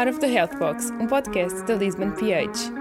Out 0.00 0.08
of 0.08 0.18
the 0.20 0.28
Health 0.28 0.58
Box, 0.58 0.88
um 0.98 1.08
podcast 1.08 1.66
da 1.66 1.74
Lisbon 1.74 2.12
PH. 2.16 2.79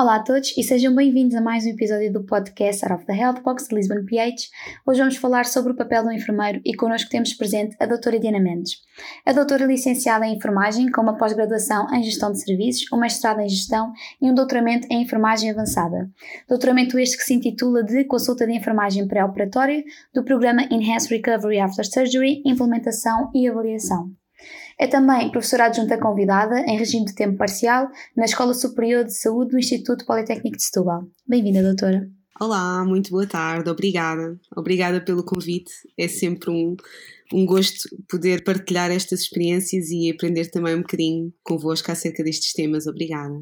Olá 0.00 0.14
a 0.14 0.22
todos 0.22 0.56
e 0.56 0.62
sejam 0.62 0.94
bem-vindos 0.94 1.34
a 1.34 1.42
mais 1.42 1.66
um 1.66 1.68
episódio 1.68 2.10
do 2.10 2.24
podcast 2.24 2.86
Out 2.86 2.94
of 2.94 3.04
the 3.04 3.14
Health 3.14 3.42
Box 3.42 3.68
de 3.68 3.74
Lisbon 3.74 4.02
PH. 4.06 4.44
Hoje 4.86 4.98
vamos 4.98 5.16
falar 5.16 5.44
sobre 5.44 5.72
o 5.72 5.76
papel 5.76 6.04
do 6.04 6.10
enfermeiro 6.10 6.58
e 6.64 6.74
connosco 6.74 7.10
temos 7.10 7.34
presente 7.34 7.76
a 7.78 7.84
doutora 7.84 8.18
Diana 8.18 8.40
Mendes. 8.40 8.78
A 9.26 9.34
doutora 9.34 9.64
é 9.64 9.66
licenciada 9.66 10.26
em 10.26 10.36
enfermagem 10.36 10.90
com 10.90 11.02
uma 11.02 11.18
pós-graduação 11.18 11.86
em 11.92 12.02
gestão 12.02 12.32
de 12.32 12.42
serviços, 12.42 12.90
um 12.90 12.96
mestrado 12.98 13.40
em 13.40 13.48
gestão 13.50 13.92
e 14.22 14.30
um 14.30 14.34
doutoramento 14.34 14.86
em 14.90 15.02
enfermagem 15.02 15.50
avançada. 15.50 16.08
Doutoramento 16.48 16.98
este 16.98 17.18
que 17.18 17.22
se 17.22 17.34
intitula 17.34 17.84
de 17.84 18.02
Consulta 18.04 18.46
de 18.46 18.54
Enfermagem 18.54 19.06
Pré-Operatória 19.06 19.84
do 20.14 20.24
programa 20.24 20.62
Enhanced 20.70 21.10
Recovery 21.14 21.60
After 21.60 21.84
Surgery, 21.84 22.40
Implementação 22.46 23.30
e 23.34 23.46
Avaliação. 23.46 24.10
É 24.80 24.86
também 24.86 25.30
professora 25.30 25.66
adjunta 25.66 25.98
convidada, 25.98 26.60
em 26.60 26.78
regime 26.78 27.04
de 27.04 27.14
tempo 27.14 27.36
parcial, 27.36 27.90
na 28.16 28.24
Escola 28.24 28.54
Superior 28.54 29.04
de 29.04 29.14
Saúde 29.14 29.50
do 29.50 29.58
Instituto 29.58 30.06
Politécnico 30.06 30.56
de 30.56 30.62
Setúbal. 30.62 31.06
Bem-vinda, 31.28 31.62
doutora. 31.62 32.08
Olá, 32.40 32.82
muito 32.82 33.10
boa 33.10 33.26
tarde, 33.26 33.68
obrigada. 33.68 34.40
Obrigada 34.56 34.98
pelo 34.98 35.22
convite. 35.22 35.70
É 35.98 36.08
sempre 36.08 36.48
um, 36.48 36.74
um 37.30 37.44
gosto 37.44 37.94
poder 38.08 38.42
partilhar 38.42 38.90
estas 38.90 39.20
experiências 39.20 39.90
e 39.90 40.10
aprender 40.10 40.50
também 40.50 40.74
um 40.74 40.80
bocadinho 40.80 41.30
convosco 41.44 41.92
acerca 41.92 42.24
destes 42.24 42.54
temas. 42.54 42.86
Obrigada. 42.86 43.34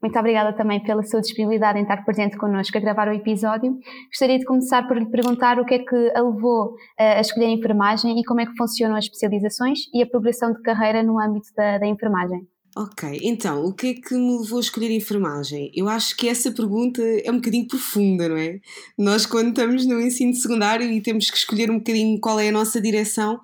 Muito 0.00 0.16
obrigada 0.18 0.56
também 0.56 0.82
pela 0.82 1.02
sua 1.02 1.20
disponibilidade 1.20 1.78
em 1.78 1.82
estar 1.82 2.04
presente 2.04 2.36
connosco 2.36 2.76
a 2.78 2.80
gravar 2.80 3.08
o 3.08 3.12
episódio. 3.12 3.76
Gostaria 4.06 4.38
de 4.38 4.44
começar 4.44 4.86
por 4.86 4.96
lhe 4.96 5.10
perguntar 5.10 5.58
o 5.58 5.64
que 5.64 5.74
é 5.74 5.78
que 5.80 6.12
a 6.14 6.22
levou 6.22 6.74
a 6.98 7.20
escolher 7.20 7.46
a 7.46 7.50
enfermagem 7.50 8.18
e 8.18 8.24
como 8.24 8.40
é 8.40 8.46
que 8.46 8.56
funcionam 8.56 8.96
as 8.96 9.04
especializações 9.06 9.80
e 9.92 10.02
a 10.02 10.06
progressão 10.06 10.52
de 10.52 10.62
carreira 10.62 11.02
no 11.02 11.20
âmbito 11.20 11.48
da, 11.56 11.78
da 11.78 11.86
enfermagem. 11.86 12.46
Ok, 12.76 13.18
então, 13.24 13.64
o 13.64 13.74
que 13.74 13.88
é 13.88 13.94
que 13.94 14.14
me 14.14 14.38
levou 14.38 14.58
a 14.58 14.60
escolher 14.60 14.90
enfermagem? 14.92 15.72
Eu 15.74 15.88
acho 15.88 16.16
que 16.16 16.28
essa 16.28 16.52
pergunta 16.52 17.02
é 17.02 17.28
um 17.28 17.36
bocadinho 17.36 17.66
profunda, 17.66 18.28
não 18.28 18.36
é? 18.36 18.60
Nós, 18.96 19.26
quando 19.26 19.48
estamos 19.48 19.84
no 19.84 20.00
ensino 20.00 20.32
secundário 20.34 20.88
e 20.88 21.02
temos 21.02 21.28
que 21.28 21.36
escolher 21.36 21.72
um 21.72 21.78
bocadinho 21.78 22.20
qual 22.20 22.38
é 22.38 22.50
a 22.50 22.52
nossa 22.52 22.80
direção, 22.80 23.40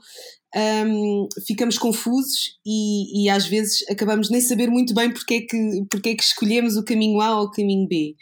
um, 0.56 1.28
ficamos 1.47 1.77
confusos 1.77 2.58
e, 2.64 3.24
e, 3.24 3.28
às 3.28 3.47
vezes 3.47 3.84
acabamos 3.91 4.30
nem 4.30 4.41
saber 4.41 4.70
muito 4.70 4.94
bem 4.94 5.12
porque 5.12 5.34
é, 5.34 5.41
que, 5.41 5.84
porque 5.91 6.11
é 6.11 6.14
que 6.14 6.22
escolhemos 6.22 6.77
o 6.77 6.84
caminho 6.84 7.20
A 7.20 7.41
ou 7.41 7.46
o 7.46 7.50
caminho 7.50 7.88
B. 7.88 8.14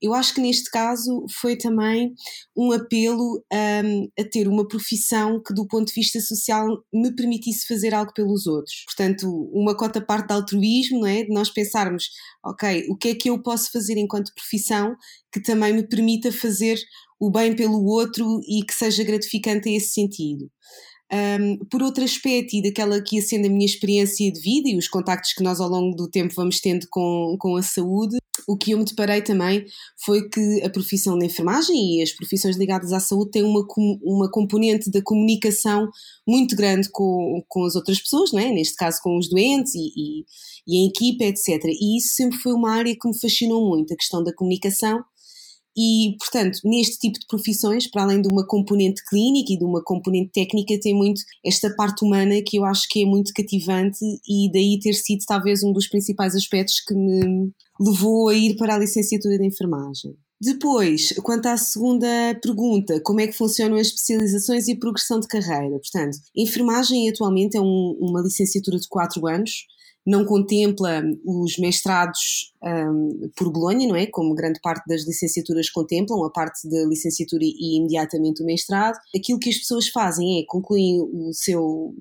Eu 0.00 0.14
acho 0.14 0.34
que 0.34 0.40
neste 0.40 0.70
caso 0.70 1.24
foi 1.40 1.56
também 1.56 2.12
um 2.56 2.72
apelo 2.72 3.42
um, 3.52 4.08
a 4.20 4.24
ter 4.24 4.46
uma 4.46 4.68
profissão 4.68 5.42
que, 5.42 5.54
do 5.54 5.66
ponto 5.66 5.88
de 5.88 5.94
vista 5.94 6.20
social, 6.20 6.66
me 6.92 7.14
permitisse 7.14 7.66
fazer 7.66 7.94
algo 7.94 8.12
pelos 8.14 8.46
outros. 8.46 8.84
Portanto, 8.84 9.26
uma 9.52 9.76
cota 9.76 10.00
parte 10.00 10.28
de 10.28 10.34
altruísmo, 10.34 11.00
não 11.00 11.06
é? 11.06 11.24
De 11.24 11.32
nós 11.32 11.50
pensarmos, 11.50 12.10
ok, 12.44 12.86
o 12.90 12.96
que 12.96 13.08
é 13.08 13.14
que 13.14 13.30
eu 13.30 13.42
posso 13.42 13.72
fazer 13.72 13.96
enquanto 13.96 14.34
profissão 14.34 14.94
que 15.32 15.42
também 15.42 15.72
me 15.72 15.88
permita 15.88 16.30
fazer 16.30 16.78
o 17.18 17.30
bem 17.30 17.56
pelo 17.56 17.84
outro 17.84 18.40
e 18.48 18.64
que 18.64 18.74
seja 18.74 19.02
gratificante 19.02 19.68
a 19.68 19.72
esse 19.72 19.88
sentido. 19.88 20.48
Um, 21.10 21.64
por 21.70 21.82
outro 21.82 22.04
aspecto, 22.04 22.54
e 22.54 22.62
daquela 22.62 23.00
que 23.00 23.16
ia 23.16 23.22
sendo 23.22 23.46
a 23.46 23.48
minha 23.48 23.64
experiência 23.64 24.30
de 24.30 24.40
vida 24.40 24.68
e 24.68 24.76
os 24.76 24.88
contactos 24.88 25.32
que 25.32 25.42
nós 25.42 25.58
ao 25.58 25.68
longo 25.68 25.96
do 25.96 26.08
tempo 26.08 26.34
vamos 26.36 26.60
tendo 26.60 26.86
com, 26.90 27.34
com 27.38 27.56
a 27.56 27.62
saúde, 27.62 28.18
o 28.46 28.56
que 28.56 28.72
eu 28.72 28.78
me 28.78 28.84
deparei 28.84 29.22
também 29.22 29.64
foi 30.04 30.28
que 30.28 30.62
a 30.62 30.70
profissão 30.70 31.18
da 31.18 31.24
enfermagem 31.26 31.98
e 31.98 32.02
as 32.02 32.12
profissões 32.12 32.56
ligadas 32.56 32.92
à 32.92 33.00
saúde 33.00 33.30
têm 33.30 33.42
uma, 33.42 33.66
uma 34.02 34.30
componente 34.30 34.90
da 34.90 35.02
comunicação 35.02 35.88
muito 36.26 36.54
grande 36.54 36.88
com, 36.90 37.42
com 37.48 37.64
as 37.64 37.74
outras 37.74 38.00
pessoas, 38.00 38.32
não 38.32 38.40
é? 38.40 38.50
neste 38.50 38.76
caso 38.76 39.00
com 39.02 39.16
os 39.18 39.28
doentes 39.28 39.74
e, 39.74 39.92
e, 39.96 40.24
e 40.66 40.84
a 40.84 40.88
equipa, 40.88 41.24
etc. 41.24 41.64
E 41.64 41.98
isso 41.98 42.14
sempre 42.14 42.38
foi 42.38 42.52
uma 42.52 42.70
área 42.70 42.94
que 42.94 43.08
me 43.08 43.18
fascinou 43.18 43.66
muito, 43.66 43.92
a 43.92 43.96
questão 43.96 44.22
da 44.22 44.34
comunicação 44.34 45.02
e, 45.80 46.16
portanto, 46.18 46.58
neste 46.64 46.98
tipo 46.98 47.20
de 47.20 47.26
profissões, 47.28 47.88
para 47.88 48.02
além 48.02 48.20
de 48.20 48.28
uma 48.28 48.44
componente 48.44 49.00
clínica 49.08 49.52
e 49.52 49.58
de 49.58 49.64
uma 49.64 49.80
componente 49.80 50.32
técnica, 50.32 50.76
tem 50.80 50.92
muito 50.92 51.22
esta 51.46 51.70
parte 51.76 52.04
humana 52.04 52.42
que 52.44 52.58
eu 52.58 52.64
acho 52.64 52.88
que 52.90 53.04
é 53.04 53.06
muito 53.06 53.32
cativante 53.32 54.00
e 54.28 54.50
daí 54.50 54.80
ter 54.82 54.94
sido 54.94 55.24
talvez 55.24 55.62
um 55.62 55.72
dos 55.72 55.86
principais 55.86 56.34
aspectos 56.34 56.80
que 56.80 56.92
me 56.92 57.52
levou 57.80 58.28
a 58.28 58.34
ir 58.34 58.56
para 58.56 58.74
a 58.74 58.78
licenciatura 58.78 59.38
de 59.38 59.46
enfermagem. 59.46 60.16
Depois, 60.40 61.12
quanto 61.22 61.46
à 61.46 61.56
segunda 61.56 62.08
pergunta, 62.42 63.00
como 63.04 63.20
é 63.20 63.28
que 63.28 63.32
funcionam 63.32 63.76
as 63.76 63.88
especializações 63.88 64.66
e 64.66 64.72
a 64.72 64.78
progressão 64.78 65.20
de 65.20 65.28
carreira? 65.28 65.78
Portanto, 65.78 66.18
enfermagem 66.36 67.08
atualmente 67.08 67.56
é 67.56 67.60
um, 67.60 67.96
uma 68.00 68.20
licenciatura 68.20 68.78
de 68.78 68.88
4 68.88 69.24
anos, 69.28 69.64
não 70.06 70.24
contempla 70.24 71.02
os 71.24 71.58
mestrados 71.58 72.54
um, 72.62 73.30
por 73.36 73.52
Bolonha, 73.52 73.86
não 73.86 73.96
é? 73.96 74.06
Como 74.06 74.34
grande 74.34 74.58
parte 74.60 74.86
das 74.86 75.06
licenciaturas 75.06 75.68
contemplam, 75.70 76.24
a 76.24 76.30
parte 76.30 76.68
da 76.68 76.84
licenciatura 76.86 77.44
e 77.44 77.76
imediatamente 77.76 78.42
o 78.42 78.46
mestrado. 78.46 78.98
Aquilo 79.14 79.38
que 79.38 79.50
as 79.50 79.58
pessoas 79.58 79.88
fazem 79.88 80.40
é 80.40 80.44
concluem 80.46 81.00
o 81.00 81.32
seu 81.32 81.94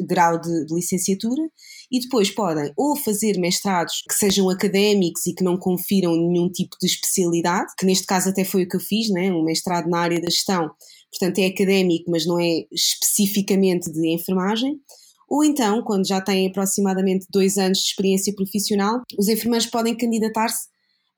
grau 0.00 0.38
de, 0.38 0.66
de, 0.66 0.74
licenciatura 0.74 1.42
e 1.90 2.00
depois 2.00 2.30
podem 2.30 2.72
ou 2.76 2.96
fazer 2.96 3.38
mestrados 3.38 4.02
que 4.06 4.14
sejam 4.14 4.50
académicos 4.50 5.26
e 5.26 5.34
que 5.34 5.44
não 5.44 5.56
confiram 5.56 6.14
nenhum 6.14 6.50
tipo 6.50 6.76
de 6.80 6.86
especialidade, 6.86 7.72
que 7.78 7.86
neste 7.86 8.04
caso 8.04 8.28
até 8.28 8.44
foi 8.44 8.64
o 8.64 8.68
que 8.68 8.76
eu 8.76 8.80
fiz, 8.80 9.08
né? 9.08 9.32
um 9.32 9.42
mestrado 9.42 9.88
na 9.88 10.00
área 10.00 10.20
da 10.20 10.28
gestão, 10.28 10.70
portanto 11.10 11.38
é 11.38 11.46
académico, 11.46 12.10
mas 12.10 12.26
não 12.26 12.38
é 12.38 12.66
especificamente 12.70 13.90
de 13.90 14.08
enfermagem 14.12 14.78
ou 15.28 15.44
então, 15.44 15.82
quando 15.82 16.06
já 16.06 16.20
têm 16.20 16.48
aproximadamente 16.48 17.26
dois 17.30 17.58
anos 17.58 17.78
de 17.78 17.84
experiência 17.84 18.34
profissional, 18.34 19.02
os 19.18 19.28
enfermeiros 19.28 19.66
podem 19.66 19.96
candidatar-se 19.96 20.68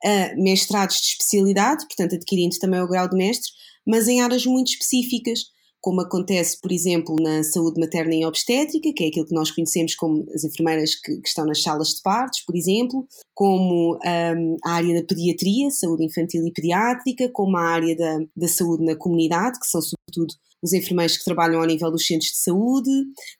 a 0.03 0.35
mestrados 0.35 0.97
de 1.01 1.07
especialidade, 1.07 1.85
portanto 1.85 2.15
adquirindo 2.15 2.57
também 2.59 2.81
o 2.81 2.87
grau 2.87 3.09
de 3.09 3.17
mestre, 3.17 3.51
mas 3.85 4.07
em 4.07 4.21
áreas 4.21 4.45
muito 4.45 4.69
específicas, 4.69 5.39
como 5.81 6.01
acontece, 6.01 6.59
por 6.61 6.71
exemplo, 6.71 7.15
na 7.21 7.43
saúde 7.43 7.79
materna 7.79 8.13
e 8.13 8.25
obstétrica, 8.25 8.91
que 8.93 9.03
é 9.03 9.07
aquilo 9.07 9.25
que 9.25 9.33
nós 9.33 9.51
conhecemos 9.51 9.95
como 9.95 10.25
as 10.33 10.43
enfermeiras 10.43 10.95
que, 10.95 11.21
que 11.21 11.27
estão 11.27 11.45
nas 11.45 11.61
salas 11.61 11.89
de 11.89 12.01
partos, 12.01 12.41
por 12.41 12.55
exemplo, 12.55 13.07
como 13.33 13.95
um, 13.95 14.57
a 14.65 14.71
área 14.71 15.01
da 15.01 15.07
pediatria, 15.07 15.71
saúde 15.71 16.05
infantil 16.05 16.45
e 16.45 16.51
pediátrica, 16.51 17.29
como 17.31 17.57
a 17.57 17.61
área 17.61 17.95
da, 17.95 18.19
da 18.35 18.47
saúde 18.47 18.83
na 18.83 18.95
comunidade, 18.95 19.59
que 19.59 19.67
são 19.67 19.81
sobretudo 19.81 20.33
os 20.61 20.73
enfermeiros 20.73 21.17
que 21.17 21.23
trabalham 21.23 21.61
ao 21.61 21.65
nível 21.65 21.89
dos 21.89 22.05
centros 22.05 22.31
de 22.31 22.37
saúde, 22.37 22.91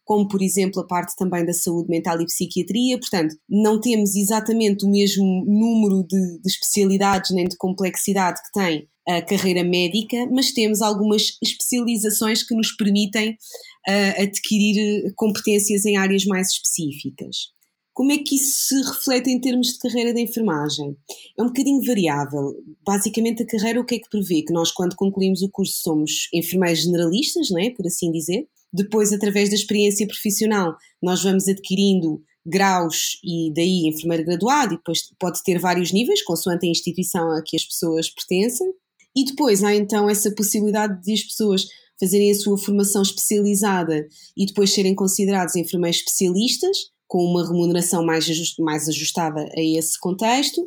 como 0.06 0.28
por 0.28 0.42
exemplo 0.42 0.82
a 0.82 0.88
parte 0.88 1.16
também 1.18 1.46
da 1.46 1.54
saúde 1.54 1.90
mental 1.90 2.22
e 2.22 2.26
psiquiatria. 2.26 2.98
Portanto, 2.98 3.36
não 3.50 3.80
temos 3.80 4.16
exatamente 4.16 4.86
o 4.86 4.90
mesmo 4.90 5.44
número 5.46 6.04
de, 6.08 6.40
de 6.40 6.48
especialidades 6.48 7.32
nem 7.32 7.46
de 7.46 7.58
complexidade 7.58 8.42
que 8.42 8.52
tem 8.54 8.88
a 9.10 9.22
carreira 9.22 9.64
médica, 9.64 10.28
mas 10.32 10.52
temos 10.52 10.82
algumas 10.82 11.38
especializações 11.44 12.44
que 12.44 12.54
nos 12.54 12.72
permitem 12.74 13.32
uh, 13.32 14.22
adquirir 14.22 15.12
competências 15.16 15.86
em 15.86 15.98
áreas 15.98 16.26
mais 16.26 16.50
específicas. 16.50 17.52
Como 17.92 18.12
é 18.12 18.18
que 18.20 18.36
isso 18.36 18.68
se 18.68 18.82
reflete 18.82 19.30
em 19.30 19.42
termos 19.42 19.74
de 19.74 19.80
carreira 19.80 20.14
de 20.14 20.22
enfermagem? 20.22 20.96
É 21.38 21.44
um 21.44 21.48
bocadinho 21.48 21.84
variável. 21.84 22.56
Basicamente, 22.86 23.44
a 23.44 23.46
carreira 23.46 23.82
o 23.82 23.86
que 23.86 23.96
é 23.96 24.00
que 24.00 24.10
prevê? 24.10 24.44
Que 24.44 24.54
nós, 24.54 24.72
quando 24.72 24.96
concluímos 24.96 25.42
o 25.42 25.50
curso, 25.50 25.82
somos 25.82 26.30
enfermeiros 26.34 26.84
generalistas, 26.84 27.50
não 27.50 27.60
é? 27.60 27.72
por 27.72 27.86
assim 27.86 28.12
dizer. 28.12 28.48
Depois, 28.72 29.12
através 29.12 29.50
da 29.50 29.56
experiência 29.56 30.08
profissional, 30.08 30.78
nós 31.02 31.24
vamos 31.24 31.48
adquirindo 31.48 32.24
graus 32.46 33.20
e 33.24 33.52
daí 33.54 33.88
enfermeiro 33.88 34.24
graduado, 34.24 34.76
e 34.76 34.78
depois 34.78 35.02
pode 35.20 35.44
ter 35.44 35.60
vários 35.60 35.92
níveis, 35.92 36.24
consoante 36.24 36.68
a 36.68 36.70
instituição 36.70 37.32
a 37.32 37.44
que 37.46 37.58
as 37.58 37.66
pessoas 37.66 38.10
pertencem. 38.10 38.72
E 39.16 39.26
depois 39.26 39.64
há 39.64 39.76
então 39.76 40.10
essa 40.10 40.32
possibilidade 40.34 41.02
de 41.02 41.14
as 41.14 41.24
pessoas 41.24 41.66
fazerem 42.00 42.32
a 42.32 42.36
sua 42.36 42.58
formação 42.58 43.02
especializada 43.02 44.08
e 44.38 44.46
depois 44.46 44.74
serem 44.74 44.96
considerados 44.96 45.56
enfermeiros 45.56 46.00
especialistas, 46.00 46.78
com 47.08 47.24
uma 47.24 47.46
remuneração 47.46 48.06
mais, 48.06 48.24
just, 48.24 48.60
mais 48.60 48.88
ajustada 48.88 49.42
a 49.42 49.62
esse 49.62 50.00
contexto. 50.00 50.62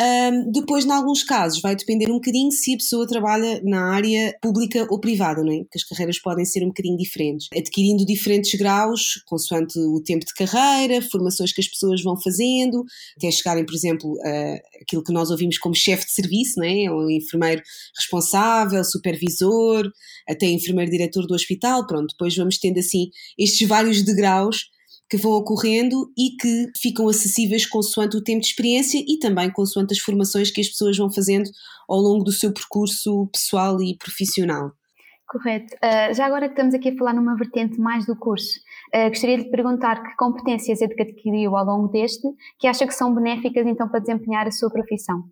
Um, 0.00 0.52
depois, 0.52 0.84
em 0.84 0.92
alguns 0.92 1.24
casos, 1.24 1.60
vai 1.60 1.74
depender 1.74 2.08
um 2.08 2.14
bocadinho 2.14 2.52
se 2.52 2.74
a 2.74 2.76
pessoa 2.76 3.06
trabalha 3.06 3.60
na 3.64 3.92
área 3.92 4.32
pública 4.40 4.86
ou 4.90 5.00
privada, 5.00 5.42
não 5.42 5.52
é? 5.52 5.58
Porque 5.58 5.78
as 5.78 5.82
carreiras 5.82 6.20
podem 6.20 6.44
ser 6.44 6.62
um 6.62 6.68
bocadinho 6.68 6.96
diferentes, 6.96 7.48
adquirindo 7.52 8.06
diferentes 8.06 8.56
graus, 8.58 9.20
consoante 9.26 9.76
o 9.76 10.00
tempo 10.00 10.24
de 10.24 10.32
carreira, 10.34 11.02
formações 11.02 11.52
que 11.52 11.60
as 11.60 11.66
pessoas 11.66 12.00
vão 12.02 12.16
fazendo, 12.20 12.84
até 13.16 13.28
chegarem, 13.30 13.66
por 13.66 13.74
exemplo, 13.74 14.14
aquilo 14.80 15.02
que 15.02 15.12
nós 15.12 15.30
ouvimos 15.30 15.58
como 15.58 15.74
chefe 15.74 16.06
de 16.06 16.12
serviço, 16.12 16.54
não 16.58 16.64
é? 16.64 16.90
O 16.90 17.10
enfermeiro 17.10 17.62
responsável, 17.96 18.84
supervisor, 18.84 19.90
até 20.28 20.46
enfermeiro 20.46 20.90
diretor 20.90 21.26
do 21.26 21.34
hospital, 21.34 21.86
pronto. 21.86 22.12
Depois 22.12 22.36
vamos 22.36 22.58
tendo 22.58 22.78
assim 22.78 23.10
estes 23.36 23.66
vários 23.66 24.02
degraus 24.02 24.70
que 25.08 25.16
vão 25.16 25.32
ocorrendo 25.32 26.12
e 26.16 26.36
que 26.36 26.70
ficam 26.76 27.08
acessíveis 27.08 27.66
consoante 27.66 28.16
o 28.16 28.22
tempo 28.22 28.40
de 28.40 28.48
experiência 28.48 29.02
e 29.06 29.18
também 29.18 29.50
consoante 29.50 29.94
as 29.94 29.98
formações 29.98 30.50
que 30.50 30.60
as 30.60 30.68
pessoas 30.68 30.96
vão 30.96 31.10
fazendo 31.10 31.50
ao 31.88 31.98
longo 31.98 32.24
do 32.24 32.32
seu 32.32 32.52
percurso 32.52 33.26
pessoal 33.32 33.80
e 33.80 33.96
profissional. 33.96 34.72
Correto. 35.26 35.74
Uh, 35.76 36.14
já 36.14 36.24
agora 36.24 36.48
que 36.48 36.54
estamos 36.54 36.74
aqui 36.74 36.88
a 36.88 36.96
falar 36.96 37.12
numa 37.12 37.36
vertente 37.36 37.78
mais 37.78 38.06
do 38.06 38.16
curso, 38.16 38.58
uh, 38.94 39.08
gostaria 39.08 39.36
de 39.36 39.50
perguntar 39.50 40.02
que 40.02 40.16
competências 40.16 40.80
é 40.80 40.88
que 40.88 41.02
adquiriu 41.02 41.54
ao 41.54 41.66
longo 41.66 41.88
deste 41.88 42.26
que 42.58 42.66
acha 42.66 42.86
que 42.86 42.94
são 42.94 43.14
benéficas 43.14 43.66
então 43.66 43.88
para 43.88 44.00
desempenhar 44.00 44.46
a 44.46 44.50
sua 44.50 44.70
profissão? 44.70 45.24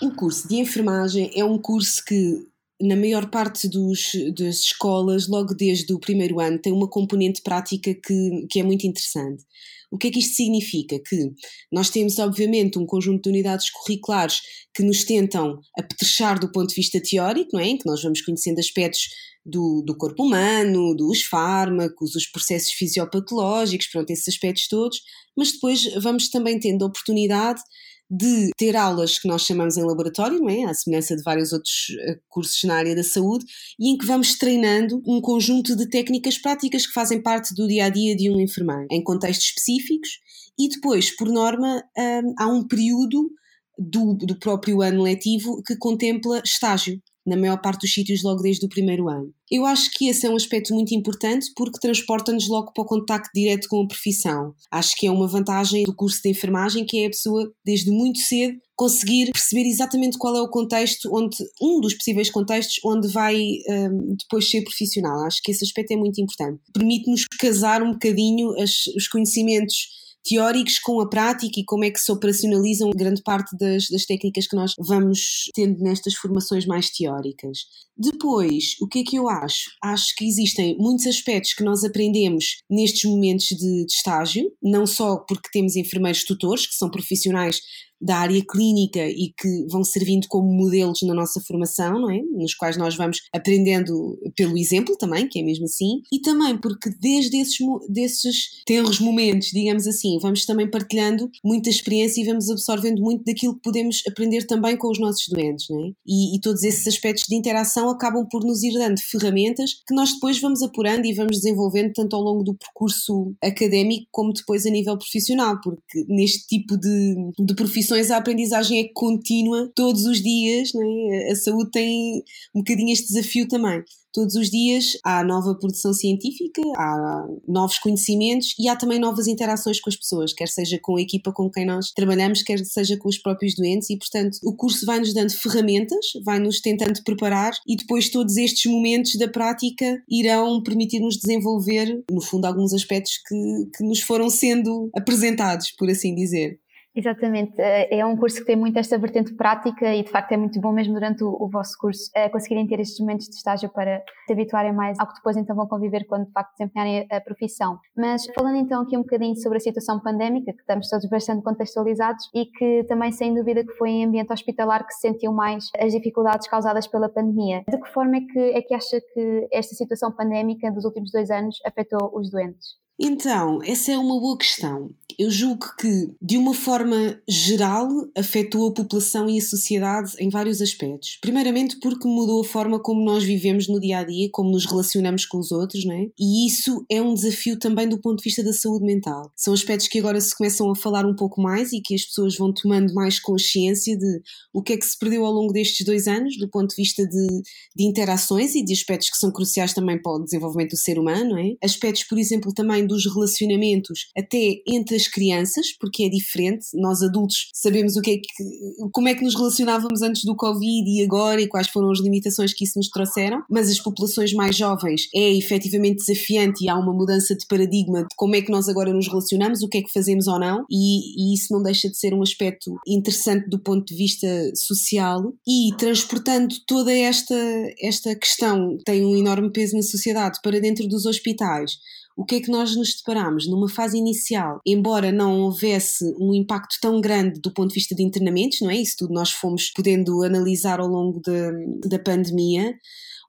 O 0.00 0.10
curso 0.14 0.48
de 0.48 0.56
enfermagem 0.56 1.30
é 1.36 1.44
um 1.44 1.58
curso 1.58 2.02
que 2.02 2.50
na 2.82 2.96
maior 2.96 3.30
parte 3.30 3.68
dos, 3.68 4.12
das 4.36 4.60
escolas, 4.60 5.28
logo 5.28 5.54
desde 5.54 5.92
o 5.94 6.00
primeiro 6.00 6.40
ano, 6.40 6.58
tem 6.58 6.72
uma 6.72 6.88
componente 6.88 7.40
prática 7.42 7.94
que, 7.94 8.46
que 8.50 8.60
é 8.60 8.62
muito 8.62 8.86
interessante. 8.86 9.44
O 9.90 9.98
que 9.98 10.08
é 10.08 10.10
que 10.10 10.18
isto 10.18 10.36
significa? 10.36 10.98
Que 10.98 11.30
nós 11.70 11.90
temos, 11.90 12.18
obviamente, 12.18 12.78
um 12.78 12.86
conjunto 12.86 13.24
de 13.24 13.28
unidades 13.28 13.70
curriculares 13.70 14.40
que 14.74 14.82
nos 14.82 15.04
tentam 15.04 15.60
apetrechar 15.78 16.38
do 16.40 16.50
ponto 16.50 16.70
de 16.70 16.74
vista 16.74 17.00
teórico, 17.00 17.50
não 17.52 17.60
é? 17.60 17.68
Em 17.68 17.76
que 17.76 17.86
nós 17.86 18.02
vamos 18.02 18.22
conhecendo 18.22 18.58
aspectos 18.58 19.08
do, 19.44 19.82
do 19.84 19.96
corpo 19.96 20.24
humano, 20.24 20.96
dos 20.96 21.22
fármacos, 21.22 22.14
os 22.14 22.26
processos 22.26 22.72
fisiopatológicos, 22.72 23.88
pronto, 23.88 24.10
esses 24.10 24.28
aspectos 24.28 24.66
todos, 24.66 24.98
mas 25.36 25.52
depois 25.52 25.84
vamos 26.02 26.30
também 26.30 26.58
tendo 26.58 26.84
a 26.84 26.88
oportunidade 26.88 27.60
de 28.10 28.50
ter 28.56 28.76
aulas 28.76 29.18
que 29.18 29.26
nós 29.26 29.42
chamamos 29.42 29.76
em 29.76 29.82
laboratório, 29.82 30.38
não 30.38 30.50
é? 30.50 30.64
À 30.64 30.74
semelhança 30.74 31.16
de 31.16 31.22
vários 31.22 31.52
outros 31.52 31.86
eh, 32.00 32.18
cursos 32.28 32.62
na 32.64 32.76
área 32.76 32.94
da 32.94 33.02
saúde, 33.02 33.44
e 33.78 33.90
em 33.90 33.96
que 33.96 34.06
vamos 34.06 34.36
treinando 34.36 35.02
um 35.06 35.20
conjunto 35.20 35.74
de 35.74 35.88
técnicas 35.88 36.36
práticas 36.38 36.86
que 36.86 36.92
fazem 36.92 37.22
parte 37.22 37.54
do 37.54 37.66
dia 37.66 37.86
a 37.86 37.88
dia 37.88 38.14
de 38.14 38.30
um 38.30 38.38
enfermeiro, 38.38 38.86
em 38.90 39.02
contextos 39.02 39.46
específicos, 39.46 40.10
e 40.58 40.68
depois, 40.68 41.10
por 41.16 41.28
norma, 41.28 41.82
hum, 41.96 42.34
há 42.38 42.46
um 42.46 42.66
período 42.66 43.30
do, 43.78 44.14
do 44.14 44.38
próprio 44.38 44.82
ano 44.82 45.02
letivo 45.02 45.62
que 45.62 45.76
contempla 45.76 46.42
estágio 46.44 47.00
na 47.26 47.36
maior 47.36 47.60
parte 47.60 47.82
dos 47.82 47.92
sítios 47.92 48.22
logo 48.22 48.42
desde 48.42 48.66
o 48.66 48.68
primeiro 48.68 49.08
ano. 49.08 49.32
Eu 49.50 49.64
acho 49.66 49.90
que 49.92 50.08
esse 50.08 50.26
é 50.26 50.30
um 50.30 50.36
aspecto 50.36 50.74
muito 50.74 50.94
importante 50.94 51.46
porque 51.54 51.78
transporta-nos 51.78 52.48
logo 52.48 52.72
para 52.72 52.82
o 52.82 52.86
contacto 52.86 53.30
direto 53.34 53.68
com 53.68 53.82
a 53.82 53.86
profissão. 53.86 54.54
Acho 54.70 54.96
que 54.96 55.06
é 55.06 55.10
uma 55.10 55.28
vantagem 55.28 55.84
do 55.84 55.94
curso 55.94 56.20
de 56.22 56.30
enfermagem 56.30 56.84
que 56.84 56.98
é 56.98 57.06
a 57.06 57.10
pessoa, 57.10 57.52
desde 57.64 57.90
muito 57.90 58.18
cedo, 58.18 58.58
conseguir 58.74 59.30
perceber 59.30 59.68
exatamente 59.68 60.18
qual 60.18 60.36
é 60.36 60.40
o 60.40 60.48
contexto 60.48 61.08
onde, 61.14 61.36
um 61.60 61.80
dos 61.80 61.94
possíveis 61.94 62.30
contextos 62.30 62.80
onde 62.84 63.08
vai 63.08 63.36
um, 63.68 64.16
depois 64.16 64.50
ser 64.50 64.62
profissional. 64.62 65.24
Acho 65.24 65.40
que 65.42 65.52
esse 65.52 65.64
aspecto 65.64 65.92
é 65.92 65.96
muito 65.96 66.20
importante. 66.20 66.60
Permite-nos 66.72 67.26
casar 67.38 67.82
um 67.82 67.92
bocadinho 67.92 68.58
as, 68.60 68.86
os 68.96 69.06
conhecimentos 69.06 70.02
teóricos 70.24 70.78
com 70.78 71.00
a 71.00 71.08
prática 71.08 71.60
e 71.60 71.64
como 71.64 71.84
é 71.84 71.90
que 71.90 71.98
se 71.98 72.10
operacionalizam 72.10 72.90
grande 72.90 73.22
parte 73.22 73.56
das, 73.56 73.88
das 73.88 74.04
técnicas 74.04 74.46
que 74.46 74.56
nós 74.56 74.74
vamos 74.78 75.50
tendo 75.54 75.82
nestas 75.82 76.14
formações 76.14 76.66
mais 76.66 76.90
teóricas. 76.90 77.58
Depois, 77.96 78.76
o 78.80 78.88
que 78.88 79.00
é 79.00 79.02
que 79.04 79.16
eu 79.16 79.28
acho? 79.28 79.70
Acho 79.82 80.14
que 80.16 80.26
existem 80.26 80.76
muitos 80.78 81.06
aspectos 81.06 81.54
que 81.54 81.64
nós 81.64 81.84
aprendemos 81.84 82.62
nestes 82.70 83.08
momentos 83.10 83.46
de, 83.46 83.84
de 83.84 83.92
estágio, 83.92 84.50
não 84.62 84.86
só 84.86 85.18
porque 85.18 85.50
temos 85.52 85.76
enfermeiros 85.76 86.24
tutores, 86.24 86.66
que 86.66 86.74
são 86.74 86.90
profissionais 86.90 87.60
da 88.02 88.16
área 88.16 88.42
clínica 88.44 89.06
e 89.08 89.32
que 89.38 89.66
vão 89.70 89.84
servindo 89.84 90.26
como 90.28 90.52
modelos 90.52 91.00
na 91.02 91.14
nossa 91.14 91.40
formação, 91.40 92.00
não 92.00 92.10
é? 92.10 92.20
Nos 92.22 92.54
quais 92.54 92.76
nós 92.76 92.96
vamos 92.96 93.20
aprendendo 93.32 94.18
pelo 94.36 94.58
exemplo 94.58 94.96
também, 94.96 95.28
que 95.28 95.38
é 95.38 95.42
mesmo 95.42 95.64
assim, 95.64 96.02
e 96.12 96.20
também 96.20 96.58
porque 96.58 96.90
desde 97.00 97.36
esses, 97.36 97.58
desses 97.88 98.62
tenros 98.66 98.98
momentos, 98.98 99.48
digamos 99.48 99.86
assim, 99.86 100.18
vamos 100.20 100.44
também 100.44 100.68
partilhando 100.68 101.30
muita 101.44 101.70
experiência 101.70 102.20
e 102.20 102.24
vamos 102.24 102.50
absorvendo 102.50 103.00
muito 103.00 103.24
daquilo 103.24 103.54
que 103.54 103.62
podemos 103.62 104.02
aprender 104.08 104.46
também 104.46 104.76
com 104.76 104.90
os 104.90 104.98
nossos 104.98 105.28
doentes, 105.28 105.66
não 105.70 105.86
é? 105.86 105.90
E, 106.06 106.36
e 106.36 106.40
todos 106.40 106.62
esses 106.64 106.86
aspectos 106.86 107.24
de 107.28 107.36
interação 107.36 107.88
acabam 107.88 108.26
por 108.28 108.44
nos 108.44 108.62
ir 108.62 108.72
dando 108.74 109.00
ferramentas 109.00 109.74
que 109.86 109.94
nós 109.94 110.12
depois 110.12 110.40
vamos 110.40 110.62
apurando 110.62 111.06
e 111.06 111.14
vamos 111.14 111.36
desenvolvendo 111.36 111.92
tanto 111.92 112.16
ao 112.16 112.22
longo 112.22 112.42
do 112.42 112.54
percurso 112.54 113.34
académico 113.42 114.06
como 114.10 114.32
depois 114.32 114.66
a 114.66 114.70
nível 114.70 114.96
profissional, 114.96 115.60
porque 115.62 116.04
neste 116.08 116.46
tipo 116.46 116.76
de, 116.76 117.14
de 117.38 117.54
profissões 117.92 118.10
a 118.10 118.16
aprendizagem 118.16 118.80
é 118.80 118.88
contínua 118.94 119.70
todos 119.74 120.06
os 120.06 120.22
dias, 120.22 120.70
é? 120.74 121.32
a 121.32 121.36
saúde 121.36 121.70
tem 121.70 122.22
um 122.54 122.60
bocadinho 122.60 122.92
este 122.92 123.08
desafio 123.08 123.46
também. 123.46 123.82
Todos 124.14 124.34
os 124.34 124.50
dias 124.50 124.98
há 125.02 125.24
nova 125.24 125.54
produção 125.54 125.94
científica, 125.94 126.60
há 126.76 127.26
novos 127.48 127.78
conhecimentos 127.78 128.54
e 128.58 128.68
há 128.68 128.76
também 128.76 128.98
novas 128.98 129.26
interações 129.26 129.80
com 129.80 129.88
as 129.88 129.96
pessoas, 129.96 130.34
quer 130.34 130.48
seja 130.48 130.78
com 130.82 130.96
a 130.96 131.00
equipa 131.00 131.32
com 131.32 131.50
quem 131.50 131.64
nós 131.64 131.90
trabalhamos, 131.92 132.42
quer 132.42 132.58
seja 132.58 132.98
com 132.98 133.08
os 133.08 133.16
próprios 133.16 133.54
doentes, 133.54 133.88
e 133.88 133.96
portanto 133.96 134.36
o 134.44 134.54
curso 134.54 134.84
vai-nos 134.84 135.14
dando 135.14 135.32
ferramentas, 135.32 136.04
vai-nos 136.24 136.60
tentando 136.60 137.02
preparar 137.02 137.52
e 137.66 137.74
depois 137.74 138.10
todos 138.10 138.36
estes 138.36 138.70
momentos 138.70 139.16
da 139.16 139.28
prática 139.28 140.02
irão 140.06 140.62
permitir-nos 140.62 141.16
desenvolver, 141.16 142.04
no 142.10 142.20
fundo, 142.20 142.44
alguns 142.44 142.74
aspectos 142.74 143.14
que, 143.26 143.70
que 143.76 143.84
nos 143.84 144.00
foram 144.00 144.28
sendo 144.28 144.90
apresentados, 144.94 145.70
por 145.70 145.88
assim 145.88 146.14
dizer. 146.14 146.61
Exatamente, 146.94 147.54
eh, 147.58 147.98
é 147.98 148.04
um 148.04 148.16
curso 148.16 148.38
que 148.38 148.44
tem 148.44 148.56
muito 148.56 148.78
esta 148.78 148.98
vertente 148.98 149.34
prática 149.34 149.94
e 149.94 150.02
de 150.02 150.10
facto 150.10 150.32
é 150.32 150.36
muito 150.36 150.60
bom 150.60 150.72
mesmo 150.72 150.92
durante 150.92 151.24
o, 151.24 151.28
o 151.40 151.48
vosso 151.48 151.76
curso 151.78 152.10
uh, 152.14 152.30
conseguirem 152.30 152.66
ter 152.66 152.80
estes 152.80 153.00
momentos 153.00 153.26
de 153.28 153.34
estágio 153.34 153.70
para 153.70 154.02
se 154.26 154.32
habituarem 154.32 154.74
mais 154.74 154.98
ao 155.00 155.06
que 155.06 155.14
depois 155.14 155.36
então 155.38 155.56
vão 155.56 155.66
conviver 155.66 156.04
quando 156.06 156.26
de 156.26 156.32
facto 156.32 156.52
desempenharem 156.52 157.06
a, 157.10 157.16
a 157.16 157.20
profissão. 157.20 157.78
Mas 157.96 158.26
falando 158.34 158.56
então 158.56 158.82
aqui 158.82 158.96
um 158.96 159.00
bocadinho 159.00 159.34
sobre 159.36 159.56
a 159.56 159.60
situação 159.60 160.00
pandémica, 160.00 160.52
que 160.52 160.60
estamos 160.60 160.88
todos 160.90 161.08
bastante 161.08 161.42
contextualizados 161.42 162.28
e 162.34 162.44
que 162.44 162.84
também 162.84 163.10
sem 163.10 163.34
dúvida 163.34 163.64
que 163.64 163.72
foi 163.72 163.88
em 163.88 164.04
ambiente 164.04 164.30
hospitalar 164.30 164.86
que 164.86 164.92
se 164.92 165.00
sentiu 165.00 165.32
mais 165.32 165.70
as 165.78 165.92
dificuldades 165.92 166.46
causadas 166.46 166.86
pela 166.86 167.08
pandemia. 167.08 167.62
De 167.68 167.80
que 167.80 167.88
forma 167.88 168.18
é 168.18 168.20
que, 168.20 168.38
é 168.38 168.60
que 168.60 168.74
acha 168.74 169.00
que 169.14 169.48
esta 169.50 169.74
situação 169.74 170.12
pandémica 170.12 170.70
dos 170.70 170.84
últimos 170.84 171.10
dois 171.10 171.30
anos 171.30 171.58
afetou 171.64 172.12
os 172.14 172.30
doentes? 172.30 172.81
Então, 173.00 173.60
essa 173.62 173.92
é 173.92 173.98
uma 173.98 174.20
boa 174.20 174.38
questão. 174.38 174.90
Eu 175.18 175.30
julgo 175.30 175.66
que, 175.78 176.10
de 176.20 176.36
uma 176.36 176.54
forma 176.54 177.20
geral, 177.28 177.88
afetou 178.16 178.68
a 178.68 178.72
população 178.72 179.28
e 179.28 179.38
a 179.38 179.42
sociedade 179.42 180.12
em 180.18 180.28
vários 180.28 180.60
aspectos. 180.60 181.18
Primeiramente, 181.20 181.78
porque 181.80 182.08
mudou 182.08 182.40
a 182.40 182.44
forma 182.44 182.80
como 182.80 183.04
nós 183.04 183.22
vivemos 183.22 183.68
no 183.68 183.80
dia 183.80 183.98
a 183.98 184.04
dia, 184.04 184.28
como 184.32 184.50
nos 184.50 184.64
relacionamos 184.64 185.26
com 185.26 185.38
os 185.38 185.52
outros, 185.52 185.84
não 185.84 185.94
é? 185.94 186.06
E 186.18 186.46
isso 186.46 186.84
é 186.90 187.02
um 187.02 187.14
desafio 187.14 187.58
também 187.58 187.88
do 187.88 188.00
ponto 188.00 188.18
de 188.18 188.24
vista 188.24 188.42
da 188.42 188.52
saúde 188.52 188.84
mental. 188.84 189.30
São 189.36 189.52
aspectos 189.52 189.88
que 189.88 189.98
agora 189.98 190.20
se 190.20 190.36
começam 190.36 190.70
a 190.70 190.74
falar 190.74 191.04
um 191.04 191.14
pouco 191.14 191.40
mais 191.40 191.72
e 191.72 191.80
que 191.80 191.94
as 191.94 192.04
pessoas 192.04 192.36
vão 192.36 192.52
tomando 192.52 192.94
mais 192.94 193.18
consciência 193.18 193.96
de 193.96 194.22
o 194.52 194.62
que 194.62 194.72
é 194.72 194.76
que 194.76 194.86
se 194.86 194.98
perdeu 194.98 195.24
ao 195.26 195.32
longo 195.32 195.52
destes 195.52 195.84
dois 195.84 196.06
anos, 196.06 196.36
do 196.38 196.48
ponto 196.48 196.70
de 196.70 196.76
vista 196.76 197.06
de, 197.06 197.42
de 197.76 197.84
interações 197.84 198.54
e 198.54 198.64
de 198.64 198.72
aspectos 198.72 199.10
que 199.10 199.18
são 199.18 199.30
cruciais 199.30 199.74
também 199.74 200.00
para 200.00 200.12
o 200.12 200.24
desenvolvimento 200.24 200.70
do 200.70 200.76
ser 200.76 200.98
humano, 200.98 201.30
não 201.30 201.38
é? 201.38 201.52
Aspectos, 201.62 202.04
por 202.04 202.18
exemplo, 202.18 202.52
também 202.54 202.81
dos 202.86 203.06
relacionamentos 203.06 204.08
até 204.16 204.62
entre 204.66 204.96
as 204.96 205.08
crianças, 205.08 205.72
porque 205.78 206.04
é 206.04 206.08
diferente. 206.08 206.66
Nós 206.74 207.02
adultos 207.02 207.48
sabemos 207.52 207.96
o 207.96 208.00
que 208.00 208.10
é 208.12 208.16
que, 208.18 208.90
como 208.92 209.08
é 209.08 209.14
que 209.14 209.24
nos 209.24 209.34
relacionávamos 209.34 210.02
antes 210.02 210.24
do 210.24 210.36
Covid 210.36 210.88
e 210.88 211.02
agora 211.02 211.40
e 211.40 211.48
quais 211.48 211.68
foram 211.68 211.90
as 211.90 212.00
limitações 212.00 212.52
que 212.52 212.64
isso 212.64 212.78
nos 212.78 212.88
trouxeram, 212.88 213.42
mas 213.50 213.70
as 213.70 213.80
populações 213.80 214.32
mais 214.32 214.56
jovens 214.56 215.08
é 215.14 215.32
efetivamente 215.36 216.04
desafiante 216.04 216.64
e 216.64 216.68
há 216.68 216.76
uma 216.76 216.92
mudança 216.92 217.34
de 217.34 217.46
paradigma 217.46 218.02
de 218.02 218.08
como 218.16 218.36
é 218.36 218.42
que 218.42 218.50
nós 218.50 218.68
agora 218.68 218.92
nos 218.92 219.08
relacionamos, 219.08 219.62
o 219.62 219.68
que 219.68 219.78
é 219.78 219.82
que 219.82 219.92
fazemos 219.92 220.26
ou 220.26 220.38
não, 220.38 220.64
e, 220.70 221.32
e 221.32 221.34
isso 221.34 221.52
não 221.52 221.62
deixa 221.62 221.88
de 221.88 221.96
ser 221.96 222.14
um 222.14 222.22
aspecto 222.22 222.74
interessante 222.86 223.48
do 223.48 223.58
ponto 223.58 223.86
de 223.86 223.96
vista 223.96 224.26
social 224.54 225.32
e 225.46 225.74
transportando 225.76 226.54
toda 226.66 226.92
esta, 226.92 227.34
esta 227.80 228.14
questão 228.14 228.76
que 228.76 228.84
tem 228.84 229.04
um 229.04 229.16
enorme 229.16 229.50
peso 229.50 229.76
na 229.76 229.82
sociedade 229.82 230.38
para 230.42 230.60
dentro 230.60 230.86
dos 230.88 231.06
hospitais 231.06 231.72
o 232.16 232.24
que 232.24 232.36
é 232.36 232.40
que 232.40 232.50
nós 232.50 232.76
nos 232.76 232.94
deparamos? 232.96 233.48
Numa 233.48 233.68
fase 233.68 233.96
inicial, 233.96 234.60
embora 234.66 235.10
não 235.10 235.40
houvesse 235.40 236.04
um 236.18 236.34
impacto 236.34 236.76
tão 236.80 237.00
grande 237.00 237.40
do 237.40 237.52
ponto 237.52 237.68
de 237.68 237.74
vista 237.74 237.94
de 237.94 238.02
internamentos, 238.02 238.60
não 238.60 238.70
é? 238.70 238.76
Isso 238.76 238.96
tudo 238.98 239.14
nós 239.14 239.30
fomos 239.30 239.70
podendo 239.70 240.22
analisar 240.22 240.80
ao 240.80 240.88
longo 240.88 241.20
de, 241.20 241.88
da 241.88 241.98
pandemia, 241.98 242.74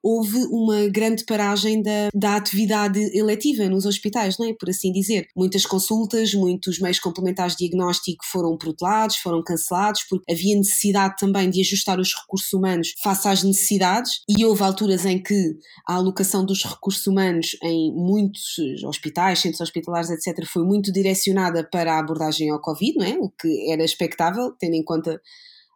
houve 0.04 0.38
uma 0.52 0.88
grande 0.90 1.24
paragem 1.24 1.82
da, 1.82 2.10
da 2.14 2.36
atividade 2.36 3.00
eletiva 3.18 3.70
nos 3.70 3.86
hospitais, 3.86 4.38
não 4.38 4.50
é? 4.50 4.54
Por 4.54 4.70
assim 4.70 4.92
dizer. 4.92 5.28
Muitas 5.36 5.66
consultas, 5.66 6.34
muitos 6.34 6.78
meios 6.80 7.00
complementares 7.00 7.56
de 7.56 7.66
diagnóstico 7.66 8.26
foram 8.30 8.58
protelados, 8.58 9.16
foram 9.16 9.42
cancelados, 9.42 10.04
porque 10.10 10.32
havia 10.32 10.58
necessidade 10.58 11.16
também 11.18 11.50
de 11.50 11.62
ajustar 11.62 12.00
os 12.00 12.14
recursos 12.14 12.52
humanos 12.52 12.94
face 13.02 13.28
às 13.28 13.44
necessidades, 13.44 14.22
e 14.28 14.44
houve 14.44 14.62
alturas 14.64 15.06
em 15.06 15.22
que 15.22 15.56
a 15.88 15.96
alocação 15.96 16.46
dos 16.46 16.64
recursos 16.64 17.08
humanos 17.08 17.56
em 17.64 17.94
muitos 17.94 18.58
hospitais, 18.86 19.40
centros 19.40 19.62
hospitalares, 19.62 20.10
etc., 20.10 20.46
foi 20.46 20.66
muito 20.66 20.92
direcionada 20.92 21.64
para 21.64 21.96
a 21.96 22.00
abordagem 22.00 22.50
ao 22.50 22.62
Covid, 22.62 22.98
não 22.98 23.06
é? 23.06 23.18
O 23.18 23.30
que 23.30 23.72
era 23.72 23.84
expectável, 23.84 24.52
tendo 24.60 24.76
em 24.76 24.84
conta 24.84 25.22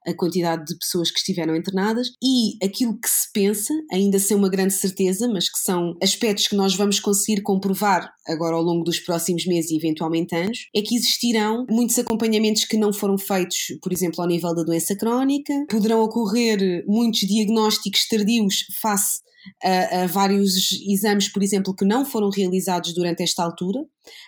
a 0.07 0.13
quantidade 0.15 0.65
de 0.65 0.77
pessoas 0.77 1.11
que 1.11 1.19
estiveram 1.19 1.55
internadas 1.55 2.07
e 2.23 2.63
aquilo 2.65 2.97
que 2.99 3.09
se 3.09 3.31
pensa, 3.33 3.73
ainda 3.91 4.19
sem 4.19 4.37
uma 4.37 4.49
grande 4.49 4.73
certeza, 4.73 5.27
mas 5.27 5.49
que 5.49 5.59
são 5.59 5.95
aspectos 6.01 6.47
que 6.47 6.55
nós 6.55 6.75
vamos 6.75 6.99
conseguir 6.99 7.41
comprovar 7.41 8.11
agora 8.27 8.55
ao 8.55 8.61
longo 8.61 8.83
dos 8.83 8.99
próximos 8.99 9.45
meses 9.45 9.71
e 9.71 9.77
eventualmente 9.77 10.35
anos, 10.35 10.67
é 10.75 10.81
que 10.81 10.95
existirão 10.95 11.65
muitos 11.69 11.97
acompanhamentos 11.99 12.65
que 12.65 12.77
não 12.77 12.93
foram 12.93 13.17
feitos, 13.17 13.77
por 13.81 13.91
exemplo, 13.91 14.21
ao 14.21 14.27
nível 14.27 14.55
da 14.55 14.63
doença 14.63 14.95
crónica, 14.95 15.53
poderão 15.69 16.01
ocorrer 16.01 16.83
muitos 16.87 17.21
diagnósticos 17.21 18.07
tardios 18.07 18.65
face 18.81 19.19
a, 19.63 20.03
a, 20.03 20.07
vários 20.07 20.71
exames, 20.87 21.29
por 21.31 21.43
exemplo, 21.43 21.75
que 21.75 21.85
não 21.85 22.05
foram 22.05 22.29
realizados 22.29 22.93
durante 22.93 23.23
esta 23.23 23.43
altura. 23.43 23.79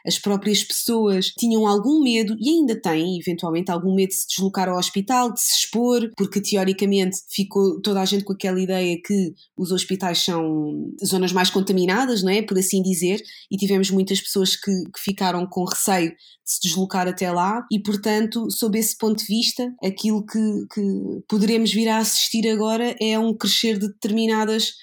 As 0.06 0.20
próprias 0.20 0.64
pessoas 0.64 1.28
tinham 1.38 1.66
algum 1.66 2.02
medo 2.04 2.36
e 2.40 2.50
ainda 2.50 2.80
têm, 2.80 3.18
eventualmente, 3.18 3.72
algum 3.72 3.96
medo 3.96 4.10
de 4.10 4.16
se 4.16 4.28
deslocar 4.28 4.68
ao 4.68 4.78
hospital, 4.78 5.34
de 5.34 5.42
se 5.42 5.60
expor, 5.60 6.12
porque 6.18 6.42
teoricamente 6.42 7.18
ficou 7.30 7.82
toda 7.82 8.02
a 8.02 8.06
gente 8.06 8.24
com 8.24 8.34
aquela 8.34 8.60
ideia 8.60 8.98
que 9.06 9.34
os 9.58 9.72
hospitais 9.72 10.20
são 10.20 10.92
zonas 11.06 11.32
mais 11.32 11.50
contaminadas, 11.50 12.24
não 12.24 12.32
é? 12.32 12.42
Por 12.42 12.58
assim 12.58 12.82
dizer, 12.82 13.22
e 13.50 13.58
tivemos 13.58 13.90
muitas 13.90 14.20
pessoas 14.20 14.56
que, 14.56 14.72
que 14.72 15.00
ficaram 15.00 15.46
com 15.48 15.64
receio 15.64 16.12
de 16.12 16.18
se 16.46 16.60
deslocar 16.62 17.08
até 17.08 17.32
lá, 17.32 17.66
e 17.72 17.80
portanto, 17.80 18.50
sob 18.50 18.78
esse 18.78 18.98
ponto 18.98 19.20
de 19.20 19.26
vista, 19.26 19.72
aquilo 19.84 20.26
que, 20.26 20.40
que 20.74 20.82
poderemos 21.28 21.72
vir 21.72 21.88
a 21.88 22.00
assistir 22.00 22.48
agora 22.50 22.96
é 23.00 23.18
um 23.20 23.36
crescer 23.36 23.78
de 23.78 23.88
determinadas 23.88 24.74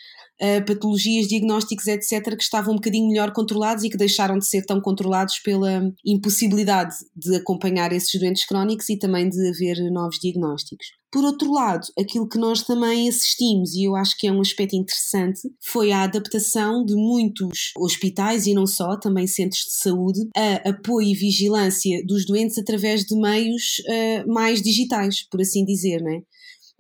patologias, 0.67 1.29
diagnósticos, 1.29 1.87
etc., 1.87 2.37
que 2.37 2.43
estavam 2.43 2.73
um 2.73 2.77
bocadinho 2.77 3.09
melhor 3.09 3.33
controlados 3.33 3.85
e 3.85 3.91
que 3.91 3.97
deixaram 3.97 4.39
de 4.39 4.47
ser 4.47 4.65
tão 4.65 4.81
controlados 4.81 5.39
pela 5.39 5.93
impossibilidade 6.05 6.95
de 7.15 7.37
acompanhar 7.37 7.93
esses 7.93 8.21
doentes 8.21 8.47
crónicos 8.47 8.89
e 8.89 8.99
também 8.99 9.29
de 9.29 9.49
haver 9.49 9.91
novos 9.91 10.19
diagnósticos. 10.19 10.87
Por 11.11 11.25
outro 11.25 11.51
lado, 11.51 11.87
aquilo 11.99 12.29
que 12.29 12.37
nós 12.37 12.63
também 12.63 13.09
assistimos, 13.09 13.75
e 13.75 13.85
eu 13.85 13.97
acho 13.97 14.15
que 14.19 14.27
é 14.27 14.33
um 14.33 14.41
aspecto 14.41 14.77
interessante, 14.77 15.41
foi 15.63 15.91
a 15.91 16.03
adaptação 16.03 16.85
de 16.85 16.95
muitos 16.95 17.73
hospitais 17.79 18.47
e 18.47 18.53
não 18.53 18.67
só, 18.67 18.99
também 18.99 19.27
centros 19.27 19.63
de 19.63 19.73
saúde, 19.81 20.21
a 20.37 20.69
apoio 20.69 21.09
e 21.09 21.15
vigilância 21.15 22.05
dos 22.05 22.27
doentes 22.27 22.59
através 22.59 23.05
de 23.05 23.17
meios 23.17 23.79
uh, 23.89 24.31
mais 24.31 24.61
digitais, 24.61 25.27
por 25.31 25.41
assim 25.41 25.65
dizer, 25.65 26.03
não 26.03 26.13
é? 26.13 26.21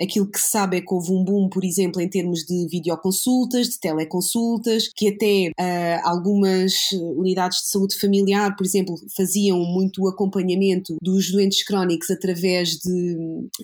Aquilo 0.00 0.30
que 0.30 0.38
se 0.38 0.50
sabe 0.50 0.76
é 0.76 0.80
que 0.80 0.92
houve 0.92 1.10
um 1.10 1.24
boom, 1.24 1.48
por 1.48 1.64
exemplo, 1.64 2.00
em 2.00 2.08
termos 2.08 2.40
de 2.40 2.66
videoconsultas, 2.68 3.68
de 3.68 3.80
teleconsultas, 3.80 4.88
que 4.94 5.08
até 5.08 5.50
uh, 5.50 6.08
algumas 6.08 6.74
unidades 7.16 7.62
de 7.62 7.68
saúde 7.68 7.98
familiar, 7.98 8.54
por 8.56 8.64
exemplo, 8.64 8.94
faziam 9.16 9.58
muito 9.58 10.06
acompanhamento 10.06 10.96
dos 11.00 11.30
doentes 11.32 11.64
crónicos 11.64 12.10
através 12.10 12.72
de, 12.78 13.16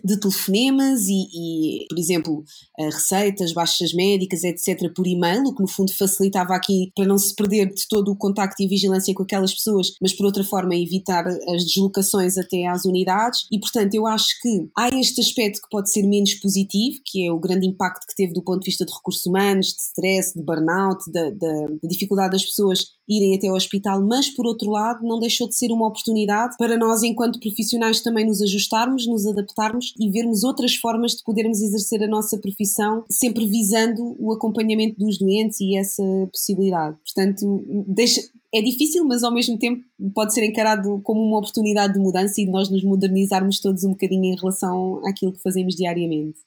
de 0.02 0.18
telefonemas 0.18 1.06
e, 1.06 1.82
e, 1.82 1.86
por 1.88 1.98
exemplo, 1.98 2.44
uh, 2.78 2.84
receitas, 2.84 3.52
baixas 3.52 3.92
médicas, 3.92 4.42
etc., 4.42 4.90
por 4.94 5.06
e-mail, 5.06 5.44
o 5.44 5.54
que 5.54 5.62
no 5.62 5.68
fundo 5.68 5.92
facilitava 5.92 6.54
aqui 6.54 6.90
para 6.96 7.06
não 7.06 7.18
se 7.18 7.34
perder 7.34 7.72
de 7.74 7.86
todo 7.88 8.10
o 8.10 8.16
contacto 8.16 8.62
e 8.62 8.68
vigilância 8.68 9.12
com 9.14 9.22
aquelas 9.22 9.52
pessoas, 9.52 9.92
mas 10.00 10.14
por 10.14 10.24
outra 10.24 10.44
forma 10.44 10.74
evitar 10.74 11.26
as 11.26 11.64
deslocações 11.64 12.38
até 12.38 12.66
às 12.66 12.86
unidades. 12.86 13.46
E 13.50 13.58
portanto, 13.58 13.94
eu 13.94 14.06
acho 14.06 14.40
que 14.40 14.68
há 14.76 14.88
este 14.88 15.20
aspecto 15.20 15.60
que 15.60 15.68
pode 15.70 15.90
ser 15.92 16.02
menos 16.06 16.21
menos 16.22 16.34
positivo, 16.34 17.00
que 17.04 17.26
é 17.26 17.32
o 17.32 17.38
grande 17.38 17.66
impacto 17.66 18.06
que 18.06 18.14
teve 18.14 18.32
do 18.32 18.42
ponto 18.42 18.60
de 18.60 18.66
vista 18.66 18.84
de 18.84 18.92
recursos 18.92 19.26
humanos, 19.26 19.68
de 19.68 19.82
stress, 19.82 20.34
de 20.34 20.42
burnout, 20.42 21.10
da, 21.10 21.30
da, 21.30 21.66
da 21.82 21.88
dificuldade 21.88 22.32
das 22.32 22.44
pessoas 22.44 22.86
irem 23.08 23.36
até 23.36 23.48
ao 23.48 23.56
hospital, 23.56 24.02
mas 24.06 24.30
por 24.30 24.46
outro 24.46 24.70
lado 24.70 25.06
não 25.06 25.18
deixou 25.18 25.48
de 25.48 25.56
ser 25.56 25.70
uma 25.72 25.88
oportunidade 25.88 26.56
para 26.56 26.78
nós, 26.78 27.02
enquanto 27.02 27.40
profissionais, 27.40 28.00
também 28.00 28.26
nos 28.26 28.40
ajustarmos, 28.40 29.06
nos 29.06 29.26
adaptarmos 29.26 29.92
e 29.98 30.10
vermos 30.10 30.44
outras 30.44 30.74
formas 30.76 31.12
de 31.12 31.22
podermos 31.24 31.60
exercer 31.60 32.02
a 32.02 32.08
nossa 32.08 32.38
profissão, 32.38 33.04
sempre 33.10 33.46
visando 33.46 34.16
o 34.18 34.32
acompanhamento 34.32 34.98
dos 34.98 35.18
doentes 35.18 35.60
e 35.60 35.76
essa 35.76 36.02
possibilidade. 36.32 36.96
Portanto, 37.04 37.64
deixa, 37.86 38.22
é 38.54 38.60
difícil, 38.60 39.04
mas 39.04 39.22
ao 39.22 39.32
mesmo 39.32 39.58
tempo 39.58 39.82
pode 40.14 40.34
ser 40.34 40.44
encarado 40.44 41.00
como 41.02 41.20
uma 41.20 41.38
oportunidade 41.38 41.94
de 41.94 41.98
mudança 41.98 42.40
e 42.40 42.44
de 42.44 42.50
nós 42.50 42.70
nos 42.70 42.84
modernizarmos 42.84 43.60
todos 43.60 43.84
um 43.84 43.90
bocadinho 43.90 44.24
em 44.24 44.36
relação 44.36 45.00
àquilo 45.06 45.32
que 45.32 45.42
fazemos 45.42 45.74
diariamente. 45.74 46.40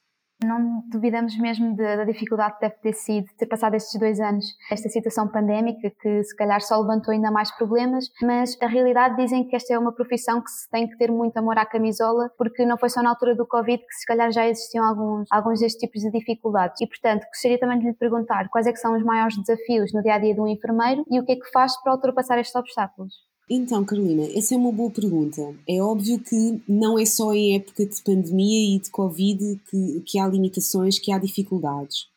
Não 0.43 0.83
duvidamos 0.89 1.37
mesmo 1.37 1.75
de, 1.75 1.83
da 1.83 2.03
dificuldade 2.03 2.55
que 2.55 2.61
deve 2.61 2.75
ter 2.75 2.93
sido 2.93 3.25
ter 3.37 3.45
passado 3.45 3.75
estes 3.75 3.97
dois 3.99 4.19
anos, 4.19 4.45
esta 4.69 4.89
situação 4.89 5.27
pandémica 5.27 5.89
que 6.01 6.23
se 6.23 6.35
calhar 6.35 6.61
só 6.61 6.79
levantou 6.79 7.13
ainda 7.13 7.31
mais 7.31 7.55
problemas, 7.55 8.05
mas 8.21 8.57
a 8.61 8.67
realidade 8.67 9.15
dizem 9.15 9.47
que 9.47 9.55
esta 9.55 9.73
é 9.73 9.79
uma 9.79 9.93
profissão 9.93 10.41
que 10.41 10.51
se 10.51 10.69
tem 10.69 10.87
que 10.89 10.97
ter 10.97 11.09
muito 11.09 11.37
amor 11.37 11.57
à 11.57 11.65
camisola, 11.65 12.29
porque 12.37 12.65
não 12.65 12.77
foi 12.77 12.89
só 12.89 13.01
na 13.01 13.09
altura 13.09 13.33
do 13.33 13.47
Covid 13.47 13.77
que 13.77 13.95
se 13.95 14.05
calhar 14.05 14.31
já 14.31 14.45
existiam 14.47 14.83
alguns, 14.83 15.27
alguns 15.31 15.59
destes 15.61 15.79
tipos 15.79 16.01
de 16.01 16.11
dificuldades. 16.11 16.81
E 16.81 16.87
portanto, 16.87 17.25
gostaria 17.27 17.59
também 17.59 17.79
de 17.79 17.85
lhe 17.85 17.93
perguntar 17.93 18.49
quais 18.49 18.67
é 18.67 18.73
que 18.73 18.79
são 18.79 18.95
os 18.95 19.03
maiores 19.03 19.37
desafios 19.37 19.93
no 19.93 20.01
dia 20.01 20.15
a 20.15 20.19
dia 20.19 20.33
de 20.33 20.41
um 20.41 20.47
enfermeiro 20.47 21.05
e 21.09 21.19
o 21.19 21.25
que 21.25 21.31
é 21.31 21.35
que 21.35 21.49
faz 21.51 21.81
para 21.81 21.93
ultrapassar 21.93 22.37
estes 22.39 22.55
obstáculos. 22.55 23.13
Então, 23.49 23.85
Carolina, 23.85 24.27
essa 24.35 24.55
é 24.55 24.57
uma 24.57 24.71
boa 24.71 24.89
pergunta. 24.89 25.55
É 25.67 25.81
óbvio 25.81 26.19
que 26.19 26.61
não 26.67 26.97
é 26.97 27.05
só 27.05 27.31
em 27.33 27.55
época 27.55 27.85
de 27.85 28.01
pandemia 28.01 28.75
e 28.75 28.79
de 28.79 28.89
Covid 28.89 29.61
que, 29.69 30.01
que 30.01 30.19
há 30.19 30.27
limitações, 30.27 30.97
que 30.97 31.11
há 31.11 31.19
dificuldades. 31.19 32.07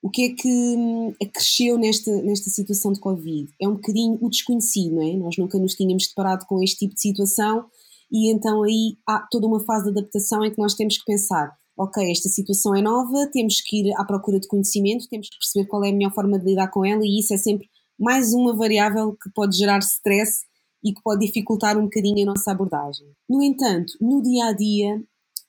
O 0.00 0.08
que 0.08 0.22
é 0.22 0.28
que 0.34 0.48
hum, 0.48 1.12
acresceu 1.20 1.76
nesta, 1.76 2.22
nesta 2.22 2.48
situação 2.48 2.92
de 2.92 3.00
Covid? 3.00 3.52
É 3.60 3.68
um 3.68 3.74
bocadinho 3.74 4.18
o 4.20 4.30
desconhecido, 4.30 4.94
não 4.94 5.02
é? 5.02 5.14
Nós 5.14 5.36
nunca 5.36 5.58
nos 5.58 5.74
tínhamos 5.74 6.06
deparado 6.06 6.46
com 6.46 6.62
este 6.62 6.78
tipo 6.78 6.94
de 6.94 7.00
situação 7.00 7.66
e 8.12 8.30
então 8.30 8.62
aí 8.62 8.96
há 9.04 9.26
toda 9.28 9.48
uma 9.48 9.58
fase 9.58 9.84
de 9.84 9.98
adaptação 9.98 10.44
em 10.44 10.52
que 10.52 10.58
nós 10.58 10.74
temos 10.74 10.96
que 10.96 11.04
pensar 11.04 11.56
ok, 11.76 12.10
esta 12.10 12.28
situação 12.28 12.74
é 12.74 12.80
nova, 12.80 13.28
temos 13.32 13.60
que 13.60 13.80
ir 13.80 13.92
à 13.96 14.04
procura 14.04 14.40
de 14.40 14.48
conhecimento, 14.48 15.08
temos 15.08 15.28
que 15.28 15.38
perceber 15.38 15.68
qual 15.68 15.84
é 15.84 15.90
a 15.90 15.92
melhor 15.92 16.12
forma 16.12 16.38
de 16.38 16.46
lidar 16.46 16.68
com 16.68 16.84
ela 16.84 17.02
e 17.04 17.20
isso 17.20 17.34
é 17.34 17.36
sempre 17.36 17.68
mais 17.98 18.32
uma 18.32 18.54
variável 18.54 19.12
que 19.12 19.30
pode 19.34 19.56
gerar 19.56 19.78
stress 19.78 20.44
e 20.84 20.92
que 20.92 21.02
pode 21.02 21.26
dificultar 21.26 21.76
um 21.78 21.84
bocadinho 21.84 22.22
a 22.22 22.32
nossa 22.32 22.50
abordagem. 22.52 23.06
No 23.28 23.42
entanto, 23.42 23.94
no 24.00 24.22
dia 24.22 24.46
a 24.46 24.52
dia, 24.52 25.02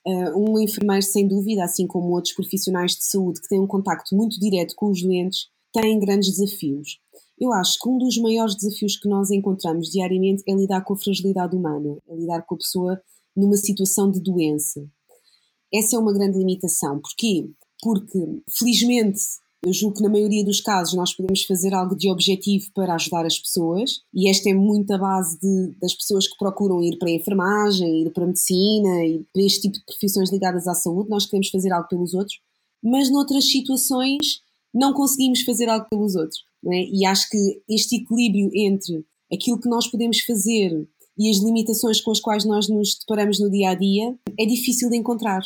eh, 0.06 0.34
um 0.34 0.58
enfermeiro, 0.58 1.02
sem 1.02 1.28
dúvida, 1.28 1.64
assim 1.64 1.86
como 1.86 2.10
outros 2.10 2.34
profissionais 2.34 2.92
de 2.92 3.04
saúde 3.04 3.40
que 3.40 3.48
têm 3.48 3.60
um 3.60 3.66
contacto 3.66 4.16
muito 4.16 4.40
direto 4.40 4.74
com 4.74 4.90
os 4.90 5.02
doentes, 5.02 5.48
têm 5.72 5.98
grandes 5.98 6.36
desafios. 6.36 6.98
Eu 7.38 7.52
acho 7.52 7.78
que 7.78 7.88
um 7.88 7.98
dos 7.98 8.16
maiores 8.18 8.56
desafios 8.56 8.96
que 8.96 9.08
nós 9.08 9.30
encontramos 9.30 9.90
diariamente 9.90 10.42
é 10.48 10.54
lidar 10.54 10.82
com 10.82 10.94
a 10.94 10.96
fragilidade 10.96 11.54
humana, 11.54 11.98
é 12.08 12.16
lidar 12.16 12.42
com 12.42 12.54
a 12.54 12.58
pessoa 12.58 13.00
numa 13.36 13.56
situação 13.56 14.10
de 14.10 14.20
doença. 14.20 14.84
Essa 15.72 15.96
é 15.96 15.98
uma 15.98 16.12
grande 16.12 16.38
limitação. 16.38 16.98
Porquê? 17.00 17.48
Porque, 17.82 18.42
felizmente, 18.50 19.20
eu 19.64 19.72
julgo 19.72 19.96
que 19.96 20.02
na 20.02 20.08
maioria 20.08 20.44
dos 20.44 20.60
casos 20.60 20.94
nós 20.94 21.14
podemos 21.14 21.42
fazer 21.42 21.74
algo 21.74 21.96
de 21.96 22.10
objetivo 22.10 22.66
para 22.74 22.94
ajudar 22.94 23.26
as 23.26 23.38
pessoas, 23.38 24.00
e 24.14 24.30
esta 24.30 24.48
é 24.48 24.54
muito 24.54 24.92
a 24.92 24.98
base 24.98 25.38
de, 25.40 25.74
das 25.80 25.94
pessoas 25.94 26.28
que 26.28 26.38
procuram 26.38 26.82
ir 26.82 26.96
para 26.98 27.08
a 27.08 27.12
enfermagem, 27.12 28.02
ir 28.02 28.10
para 28.10 28.24
a 28.24 28.26
medicina 28.28 28.90
para 29.32 29.42
este 29.42 29.62
tipo 29.62 29.78
de 29.78 29.84
profissões 29.84 30.30
ligadas 30.30 30.68
à 30.68 30.74
saúde. 30.74 31.10
Nós 31.10 31.26
queremos 31.26 31.48
fazer 31.48 31.72
algo 31.72 31.88
pelos 31.88 32.14
outros, 32.14 32.38
mas 32.82 33.10
noutras 33.10 33.50
situações 33.50 34.40
não 34.72 34.92
conseguimos 34.92 35.42
fazer 35.42 35.68
algo 35.68 35.86
pelos 35.90 36.14
outros. 36.14 36.40
É? 36.66 36.84
E 36.84 37.06
acho 37.06 37.28
que 37.28 37.62
este 37.68 37.96
equilíbrio 37.96 38.50
entre 38.54 39.04
aquilo 39.32 39.60
que 39.60 39.68
nós 39.68 39.86
podemos 39.86 40.20
fazer 40.20 40.88
e 41.16 41.30
as 41.30 41.38
limitações 41.38 42.00
com 42.00 42.10
as 42.10 42.20
quais 42.20 42.44
nós 42.44 42.68
nos 42.68 42.96
deparamos 42.98 43.40
no 43.40 43.50
dia 43.50 43.70
a 43.70 43.74
dia 43.74 44.16
é 44.38 44.46
difícil 44.46 44.88
de 44.88 44.96
encontrar 44.96 45.42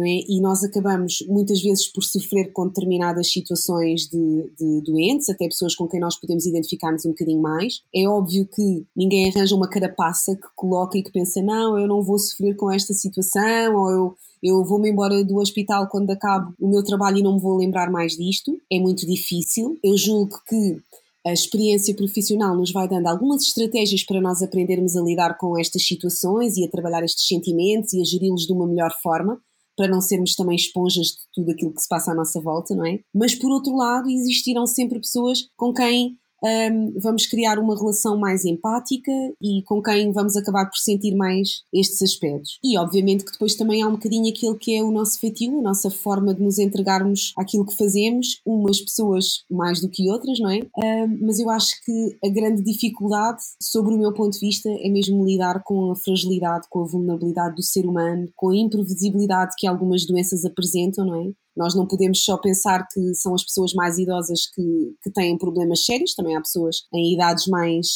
é? 0.00 0.24
E 0.26 0.40
nós 0.40 0.64
acabamos 0.64 1.22
muitas 1.28 1.60
vezes 1.60 1.86
por 1.86 2.02
sofrer 2.02 2.50
com 2.52 2.66
determinadas 2.66 3.30
situações 3.30 4.08
de, 4.08 4.50
de, 4.58 4.80
doentes, 4.80 5.28
até 5.28 5.46
pessoas 5.46 5.74
com 5.74 5.86
quem 5.86 6.00
nós 6.00 6.18
podemos 6.18 6.46
identificar-nos 6.46 7.04
um 7.04 7.10
bocadinho 7.10 7.42
mais. 7.42 7.82
É 7.94 8.08
óbvio 8.08 8.46
que 8.46 8.86
ninguém 8.96 9.28
arranja 9.28 9.54
uma 9.54 9.68
carapaça 9.68 10.34
que 10.34 10.48
coloca 10.56 10.96
e 10.96 11.02
que 11.02 11.12
pensa, 11.12 11.42
não, 11.42 11.78
eu 11.78 11.86
não 11.86 12.02
vou 12.02 12.18
sofrer 12.18 12.56
com 12.56 12.70
esta 12.70 12.94
situação, 12.94 13.76
ou 13.76 13.90
eu, 13.90 14.16
eu 14.42 14.64
vou-me 14.64 14.90
embora 14.90 15.22
do 15.22 15.36
hospital 15.36 15.86
quando 15.88 16.10
acabo 16.10 16.54
o 16.58 16.68
meu 16.68 16.82
trabalho 16.82 17.18
e 17.18 17.22
não 17.22 17.34
me 17.34 17.40
vou 17.40 17.56
lembrar 17.58 17.90
mais 17.90 18.16
disto. 18.16 18.58
É 18.72 18.78
muito 18.78 19.06
difícil. 19.06 19.78
Eu 19.84 19.98
julgo 19.98 20.40
que 20.48 20.80
a 21.24 21.32
experiência 21.32 21.94
profissional 21.94 22.56
nos 22.56 22.72
vai 22.72 22.88
dando 22.88 23.06
algumas 23.06 23.42
estratégias 23.42 24.02
para 24.02 24.20
nós 24.20 24.42
aprendermos 24.42 24.96
a 24.96 25.02
lidar 25.02 25.36
com 25.36 25.56
estas 25.56 25.86
situações 25.86 26.56
e 26.56 26.64
a 26.64 26.68
trabalhar 26.68 27.04
estes 27.04 27.28
sentimentos 27.28 27.92
e 27.92 28.00
a 28.00 28.04
geri-los 28.04 28.46
de 28.46 28.52
uma 28.52 28.66
melhor 28.66 28.90
forma 29.02 29.38
para 29.82 29.90
não 29.90 30.00
sermos 30.00 30.36
também 30.36 30.54
esponjas 30.54 31.08
de 31.08 31.16
tudo 31.34 31.50
aquilo 31.50 31.74
que 31.74 31.82
se 31.82 31.88
passa 31.88 32.12
à 32.12 32.14
nossa 32.14 32.40
volta, 32.40 32.72
não 32.72 32.86
é? 32.86 33.00
Mas 33.12 33.34
por 33.34 33.50
outro 33.50 33.74
lado, 33.74 34.08
existirão 34.08 34.64
sempre 34.64 35.00
pessoas 35.00 35.48
com 35.56 35.74
quem 35.74 36.16
um, 36.44 36.94
vamos 37.00 37.26
criar 37.26 37.58
uma 37.58 37.76
relação 37.76 38.18
mais 38.18 38.44
empática 38.44 39.12
e 39.40 39.62
com 39.62 39.82
quem 39.82 40.12
vamos 40.12 40.36
acabar 40.36 40.66
por 40.66 40.76
sentir 40.76 41.14
mais 41.14 41.62
estes 41.72 42.02
aspectos. 42.02 42.58
E 42.62 42.76
obviamente 42.76 43.24
que 43.24 43.32
depois 43.32 43.54
também 43.54 43.82
há 43.82 43.88
um 43.88 43.92
bocadinho 43.92 44.30
aquilo 44.30 44.58
que 44.58 44.74
é 44.74 44.82
o 44.82 44.90
nosso 44.90 45.18
feitio, 45.18 45.58
a 45.58 45.62
nossa 45.62 45.90
forma 45.90 46.34
de 46.34 46.42
nos 46.42 46.58
entregarmos 46.58 47.32
àquilo 47.38 47.66
que 47.66 47.76
fazemos, 47.76 48.40
umas 48.44 48.80
pessoas 48.80 49.44
mais 49.50 49.80
do 49.80 49.88
que 49.88 50.10
outras, 50.10 50.38
não 50.40 50.50
é? 50.50 50.60
Um, 50.78 51.18
mas 51.26 51.38
eu 51.38 51.48
acho 51.50 51.74
que 51.84 52.16
a 52.24 52.28
grande 52.28 52.62
dificuldade, 52.62 53.42
sobre 53.60 53.94
o 53.94 53.98
meu 53.98 54.12
ponto 54.12 54.32
de 54.32 54.40
vista, 54.40 54.68
é 54.68 54.88
mesmo 54.88 55.24
lidar 55.24 55.62
com 55.62 55.90
a 55.90 55.96
fragilidade, 55.96 56.66
com 56.68 56.80
a 56.80 56.86
vulnerabilidade 56.86 57.54
do 57.54 57.62
ser 57.62 57.86
humano, 57.86 58.28
com 58.36 58.50
a 58.50 58.56
imprevisibilidade 58.56 59.54
que 59.56 59.66
algumas 59.66 60.06
doenças 60.06 60.44
apresentam, 60.44 61.04
não 61.06 61.14
é? 61.14 61.32
Nós 61.56 61.74
não 61.74 61.86
podemos 61.86 62.24
só 62.24 62.38
pensar 62.38 62.86
que 62.90 63.14
são 63.14 63.34
as 63.34 63.44
pessoas 63.44 63.74
mais 63.74 63.98
idosas 63.98 64.46
que, 64.54 64.96
que 65.02 65.10
têm 65.10 65.36
problemas 65.36 65.84
sérios, 65.84 66.14
também 66.14 66.34
há 66.34 66.40
pessoas 66.40 66.86
em 66.92 67.14
idades 67.14 67.46
mais, 67.46 67.88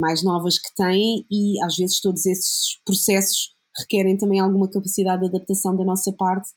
mais 0.00 0.22
novas 0.22 0.58
que 0.58 0.74
têm, 0.74 1.24
e 1.30 1.62
às 1.64 1.76
vezes 1.76 2.00
todos 2.00 2.26
esses 2.26 2.78
processos 2.84 3.54
requerem 3.78 4.16
também 4.16 4.40
alguma 4.40 4.68
capacidade 4.68 5.22
de 5.22 5.28
adaptação 5.28 5.76
da 5.76 5.84
nossa 5.84 6.12
parte 6.12 6.50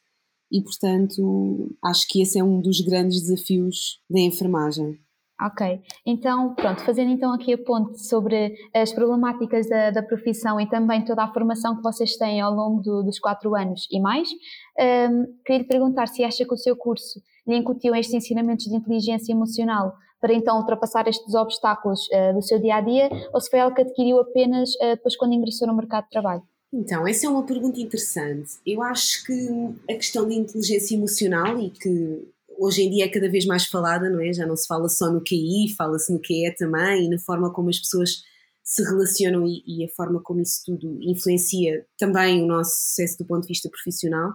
e, 0.51 0.61
portanto, 0.61 1.75
acho 1.83 2.05
que 2.07 2.21
esse 2.21 2.37
é 2.37 2.43
um 2.43 2.61
dos 2.61 2.79
grandes 2.81 3.21
desafios 3.21 3.99
da 4.07 4.19
enfermagem. 4.19 4.99
Ok, 5.41 5.81
então 6.05 6.53
pronto, 6.53 6.85
fazendo 6.85 7.09
então 7.09 7.33
aqui 7.33 7.53
a 7.53 7.57
ponte 7.57 7.99
sobre 8.05 8.55
as 8.73 8.93
problemáticas 8.93 9.67
da, 9.67 9.89
da 9.89 10.03
profissão 10.03 10.61
e 10.61 10.69
também 10.69 11.03
toda 11.03 11.23
a 11.23 11.33
formação 11.33 11.75
que 11.75 11.81
vocês 11.81 12.15
têm 12.15 12.39
ao 12.39 12.53
longo 12.53 12.81
do, 12.81 13.03
dos 13.03 13.19
quatro 13.19 13.55
anos 13.55 13.87
e 13.91 13.99
mais, 13.99 14.29
um, 14.29 15.25
queria 15.43 15.63
lhe 15.63 15.67
perguntar 15.67 16.07
se 16.07 16.23
acha 16.23 16.45
que 16.45 16.53
o 16.53 16.57
seu 16.57 16.75
curso 16.75 17.19
lhe 17.47 17.57
incutiu 17.57 17.95
estes 17.95 18.13
ensinamentos 18.13 18.65
de 18.65 18.75
inteligência 18.75 19.33
emocional 19.33 19.93
para 20.21 20.33
então 20.33 20.57
ultrapassar 20.59 21.07
estes 21.07 21.33
obstáculos 21.33 22.07
uh, 22.07 22.33
do 22.33 22.41
seu 22.41 22.59
dia 22.59 22.75
a 22.75 22.81
dia 22.81 23.09
ou 23.33 23.41
se 23.41 23.49
foi 23.49 23.59
algo 23.59 23.75
que 23.75 23.81
adquiriu 23.81 24.19
apenas 24.19 24.69
uh, 24.75 24.95
depois 24.95 25.17
quando 25.17 25.33
ingressou 25.33 25.67
no 25.67 25.75
mercado 25.75 26.05
de 26.05 26.11
trabalho? 26.11 26.43
Então, 26.71 27.07
essa 27.07 27.27
é 27.27 27.29
uma 27.29 27.43
pergunta 27.43 27.79
interessante. 27.79 28.53
Eu 28.65 28.81
acho 28.81 29.25
que 29.25 29.49
a 29.89 29.93
questão 29.93 30.27
de 30.27 30.33
inteligência 30.33 30.95
emocional 30.95 31.59
e 31.59 31.69
que 31.69 32.27
hoje 32.63 32.83
em 32.83 32.89
dia 32.89 33.05
é 33.05 33.09
cada 33.09 33.29
vez 33.29 33.45
mais 33.45 33.65
falada, 33.65 34.09
não 34.09 34.21
é? 34.21 34.31
Já 34.31 34.47
não 34.47 34.55
se 34.55 34.65
fala 34.65 34.87
só 34.87 35.11
no 35.11 35.21
QI, 35.21 35.73
fala-se 35.77 36.13
no 36.13 36.19
QE 36.19 36.55
também 36.57 37.05
e 37.05 37.09
na 37.09 37.19
forma 37.19 37.51
como 37.51 37.69
as 37.69 37.79
pessoas 37.79 38.23
se 38.63 38.81
relacionam 38.83 39.45
e, 39.45 39.61
e, 39.67 39.85
a 39.85 39.89
forma 39.89 40.21
como 40.21 40.41
isso 40.41 40.61
tudo 40.65 40.97
influencia 41.01 41.85
também 41.97 42.41
o 42.41 42.47
nosso 42.47 42.71
sucesso 42.71 43.17
do 43.17 43.25
ponto 43.25 43.41
de 43.41 43.49
vista 43.49 43.69
profissional. 43.69 44.31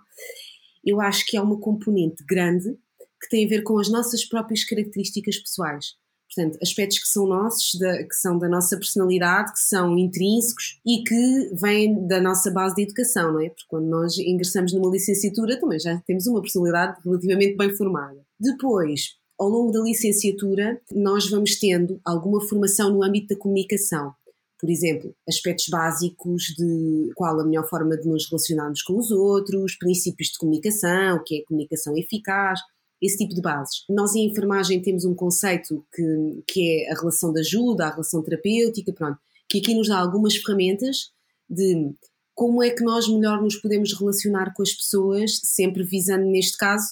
Eu 0.85 1.01
acho 1.01 1.25
que 1.27 1.37
é 1.37 1.41
uma 1.41 1.59
componente 1.59 2.23
grande 2.29 2.77
que 3.21 3.29
tem 3.31 3.47
a 3.47 3.49
ver 3.49 3.63
com 3.63 3.79
as 3.79 3.91
nossas 3.91 4.25
próprias 4.27 4.65
características 4.65 5.39
pessoais. 5.39 5.87
Portanto, 6.35 6.59
aspectos 6.63 6.99
que 6.99 7.09
são 7.09 7.27
nossos, 7.27 7.79
da, 7.79 8.05
que 8.05 8.15
são 8.15 8.39
da 8.39 8.49
nossa 8.49 8.77
personalidade, 8.77 9.53
que 9.53 9.61
são 9.61 9.97
intrínsecos 9.99 10.79
e 10.87 11.03
que 11.03 11.51
vêm 11.55 12.07
da 12.07 12.21
nossa 12.21 12.51
base 12.51 12.77
de 12.77 12.83
educação, 12.83 13.33
não 13.33 13.41
é? 13.41 13.49
Porque 13.49 13.65
quando 13.69 13.87
nós 13.87 14.19
ingressamos 14.19 14.73
numa 14.73 14.91
licenciatura 14.91 15.59
também 15.59 15.81
já 15.81 15.99
temos 16.07 16.27
uma 16.27 16.43
personalidade 16.43 16.99
relativamente 17.05 17.57
bem 17.57 17.75
formada. 17.75 18.19
Depois, 18.39 19.17
ao 19.39 19.49
longo 19.49 19.73
da 19.73 19.81
licenciatura, 19.81 20.81
nós 20.93 21.31
vamos 21.31 21.57
tendo 21.59 22.01
alguma 22.05 22.41
formação 22.41 22.91
no 22.91 23.03
âmbito 23.03 23.35
da 23.35 23.41
comunicação. 23.41 24.13
Por 24.61 24.69
exemplo, 24.69 25.15
aspectos 25.29 25.69
básicos 25.69 26.43
de 26.59 27.13
qual 27.15 27.39
a 27.39 27.45
melhor 27.45 27.69
forma 27.69 27.97
de 27.97 28.09
nos 28.09 28.29
relacionarmos 28.29 28.83
com 28.83 28.99
os 28.99 29.13
outros, 29.13 29.77
princípios 29.77 30.31
de 30.31 30.39
comunicação, 30.39 31.17
o 31.17 31.23
que 31.23 31.39
é 31.39 31.45
comunicação 31.45 31.97
eficaz, 31.97 32.59
esse 33.01 33.17
tipo 33.17 33.35
de 33.35 33.41
bases. 33.41 33.85
Nós 33.89 34.15
em 34.15 34.27
enfermagem 34.27 34.83
temos 34.83 35.05
um 35.05 35.15
conceito 35.15 35.85
que, 35.95 36.43
que 36.47 36.87
é 36.87 36.93
a 36.93 36.99
relação 36.99 37.33
de 37.33 37.41
ajuda, 37.41 37.87
a 37.87 37.91
relação 37.91 38.23
terapêutica, 38.23 38.93
pronto, 38.93 39.19
que 39.49 39.59
aqui 39.59 39.75
nos 39.75 39.89
dá 39.89 39.99
algumas 39.99 40.37
ferramentas 40.37 41.11
de 41.49 41.93
como 42.35 42.63
é 42.63 42.71
que 42.71 42.85
nós 42.85 43.09
melhor 43.09 43.43
nos 43.43 43.57
podemos 43.57 43.93
relacionar 43.99 44.53
com 44.55 44.63
as 44.63 44.73
pessoas, 44.73 45.41
sempre 45.43 45.83
visando, 45.83 46.25
neste 46.27 46.57
caso, 46.57 46.87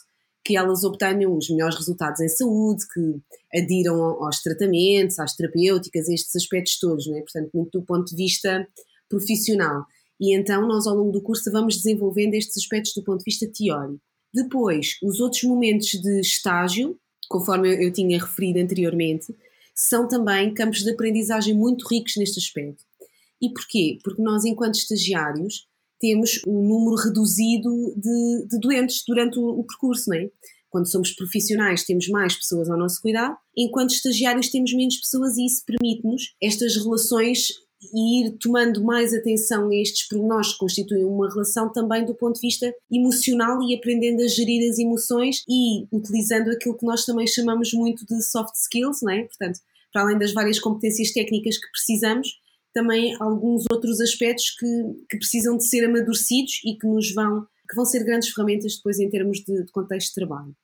que 0.44 0.56
elas 0.56 0.84
obtenham 0.84 1.36
os 1.36 1.50
melhores 1.50 1.76
resultados 1.76 2.20
em 2.20 2.28
saúde, 2.28 2.84
que 2.92 3.58
adiram 3.58 4.00
aos 4.24 4.40
tratamentos, 4.42 5.18
às 5.18 5.34
terapêuticas, 5.34 6.08
estes 6.08 6.34
aspectos 6.36 6.78
todos, 6.78 7.06
não 7.06 7.16
é? 7.16 7.20
portanto, 7.20 7.50
muito 7.52 7.78
do 7.78 7.84
ponto 7.84 8.06
de 8.06 8.16
vista 8.16 8.66
profissional. 9.08 9.84
E 10.20 10.36
então 10.36 10.66
nós, 10.66 10.86
ao 10.86 10.96
longo 10.96 11.12
do 11.12 11.22
curso, 11.22 11.50
vamos 11.50 11.76
desenvolvendo 11.76 12.34
estes 12.34 12.56
aspectos 12.56 12.92
do 12.94 13.04
ponto 13.04 13.18
de 13.18 13.24
vista 13.24 13.46
teórico. 13.46 14.00
Depois, 14.36 14.98
os 15.02 15.18
outros 15.18 15.44
momentos 15.44 15.88
de 15.92 16.20
estágio, 16.20 16.98
conforme 17.26 17.82
eu, 17.82 17.90
tinha 17.90 18.20
referido 18.20 18.58
anteriormente, 18.58 19.34
são 19.74 20.06
também 20.06 20.52
campos 20.52 20.82
de 20.82 20.90
aprendizagem 20.90 21.54
muito 21.54 21.88
ricos 21.88 22.16
neste 22.18 22.38
aspecto. 22.38 22.84
E 23.40 23.50
porquê? 23.50 23.98
Porque 24.04 24.20
nós, 24.20 24.44
enquanto 24.44 24.74
estagiários, 24.74 25.66
temos 25.98 26.42
um 26.46 26.68
número 26.68 26.96
reduzido 26.96 27.94
de, 27.96 28.46
de 28.46 28.60
doentes 28.60 29.02
durante 29.08 29.38
o, 29.38 29.58
o, 29.58 29.64
percurso, 29.64 30.10
não 30.10 30.18
é? 30.18 30.30
Quando 30.68 30.90
somos 30.90 31.12
profissionais, 31.12 31.84
temos 31.84 32.06
mais 32.08 32.36
pessoas 32.36 32.68
ao 32.68 32.78
nosso 32.78 33.00
cuidado, 33.00 33.38
enquanto 33.56 33.94
estagiários, 33.94 34.50
temos 34.50 34.74
menos 34.74 34.98
pessoas, 34.98 35.38
e 35.38 35.46
isso 35.46 35.62
permite-nos 35.64 36.34
estas 36.42 36.76
relações 36.76 37.48
e 37.82 38.26
ir 38.26 38.38
tomando 38.38 38.82
mais 38.82 39.14
atenção 39.14 39.68
a 39.68 39.74
estes 39.74 40.08
pormenores 40.08 40.52
que 40.52 40.58
constituem 40.58 41.04
uma 41.04 41.28
relação 41.28 41.70
também 41.70 42.04
do 42.04 42.14
ponto 42.14 42.36
de 42.36 42.46
vista 42.46 42.74
emocional 42.90 43.62
e 43.62 43.74
aprendendo 43.74 44.22
a 44.22 44.28
gerir 44.28 44.68
as 44.70 44.78
emoções 44.78 45.44
e 45.48 45.86
utilizando 45.92 46.50
aquilo 46.50 46.76
que 46.76 46.86
nós 46.86 47.04
também 47.04 47.26
chamamos 47.26 47.72
muito 47.72 48.06
de 48.06 48.22
soft 48.22 48.54
skills, 48.54 49.00
não 49.02 49.12
é? 49.12 49.24
Portanto, 49.24 49.60
para 49.92 50.02
além 50.02 50.18
das 50.18 50.32
várias 50.32 50.58
competências 50.58 51.12
técnicas 51.12 51.58
que 51.58 51.70
precisamos, 51.70 52.28
também 52.72 53.16
alguns 53.20 53.64
outros 53.70 54.00
aspectos 54.00 54.50
que, 54.50 54.66
que 55.08 55.18
precisam 55.18 55.56
de 55.56 55.66
ser 55.66 55.84
amadurecidos 55.84 56.60
e 56.64 56.76
que 56.76 56.86
nos 56.86 57.14
vão, 57.14 57.46
que 57.68 57.74
vão 57.74 57.84
ser 57.84 58.04
grandes 58.04 58.28
ferramentas 58.30 58.76
depois 58.76 58.98
em 58.98 59.08
termos 59.08 59.38
de, 59.38 59.64
de 59.64 59.72
contexto 59.72 60.08
de 60.08 60.14
trabalho. 60.14 60.54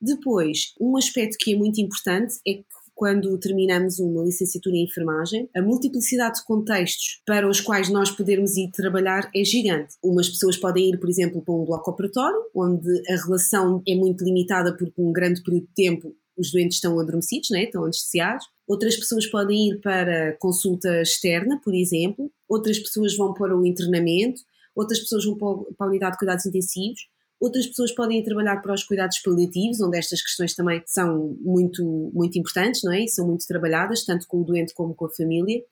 Depois, 0.00 0.74
um 0.80 0.96
aspecto 0.96 1.36
que 1.40 1.54
é 1.54 1.56
muito 1.56 1.80
importante 1.80 2.34
é 2.46 2.54
que 2.54 2.64
quando 2.98 3.38
terminamos 3.38 4.00
uma 4.00 4.24
licenciatura 4.24 4.74
em 4.74 4.82
enfermagem, 4.82 5.48
a 5.54 5.62
multiplicidade 5.62 6.40
de 6.40 6.44
contextos 6.44 7.22
para 7.24 7.48
os 7.48 7.60
quais 7.60 7.88
nós 7.88 8.10
podemos 8.10 8.56
ir 8.56 8.72
trabalhar 8.72 9.30
é 9.32 9.44
gigante. 9.44 9.94
Umas 10.02 10.28
pessoas 10.28 10.56
podem 10.56 10.90
ir, 10.90 10.98
por 10.98 11.08
exemplo, 11.08 11.40
para 11.40 11.54
um 11.54 11.64
bloco 11.64 11.92
operatório, 11.92 12.40
onde 12.52 12.88
a 13.08 13.14
relação 13.14 13.80
é 13.86 13.94
muito 13.94 14.24
limitada 14.24 14.76
porque 14.76 15.00
um 15.00 15.12
grande 15.12 15.40
período 15.44 15.68
de 15.68 15.74
tempo 15.74 16.12
os 16.36 16.50
doentes 16.50 16.78
estão 16.78 16.98
adormecidos, 16.98 17.50
né? 17.50 17.64
estão 17.64 17.84
anestesiados. 17.84 18.44
Outras 18.66 18.96
pessoas 18.96 19.26
podem 19.26 19.70
ir 19.70 19.80
para 19.80 20.36
consulta 20.38 21.00
externa, 21.00 21.60
por 21.62 21.76
exemplo. 21.76 22.32
Outras 22.48 22.80
pessoas 22.80 23.16
vão 23.16 23.32
para 23.32 23.56
o 23.56 23.64
internamento. 23.64 24.40
Outras 24.74 24.98
pessoas 24.98 25.24
vão 25.24 25.36
para 25.36 25.86
a 25.86 25.88
unidade 25.88 26.12
de 26.14 26.18
cuidados 26.18 26.46
intensivos. 26.46 27.00
Outras 27.40 27.66
pessoas 27.66 27.92
podem 27.92 28.18
ir 28.18 28.24
trabalhar 28.24 28.60
para 28.60 28.74
os 28.74 28.82
cuidados 28.82 29.18
paliativos, 29.20 29.80
onde 29.80 29.96
estas 29.96 30.20
questões 30.20 30.54
também 30.54 30.82
são 30.86 31.36
muito, 31.40 32.10
muito 32.12 32.38
importantes, 32.38 32.82
não 32.82 32.92
é? 32.92 33.04
E 33.04 33.08
são 33.08 33.26
muito 33.26 33.46
trabalhadas, 33.46 34.04
tanto 34.04 34.26
com 34.26 34.40
o 34.40 34.44
doente 34.44 34.74
como 34.74 34.94
com 34.94 35.06
a 35.06 35.10
família. 35.10 35.62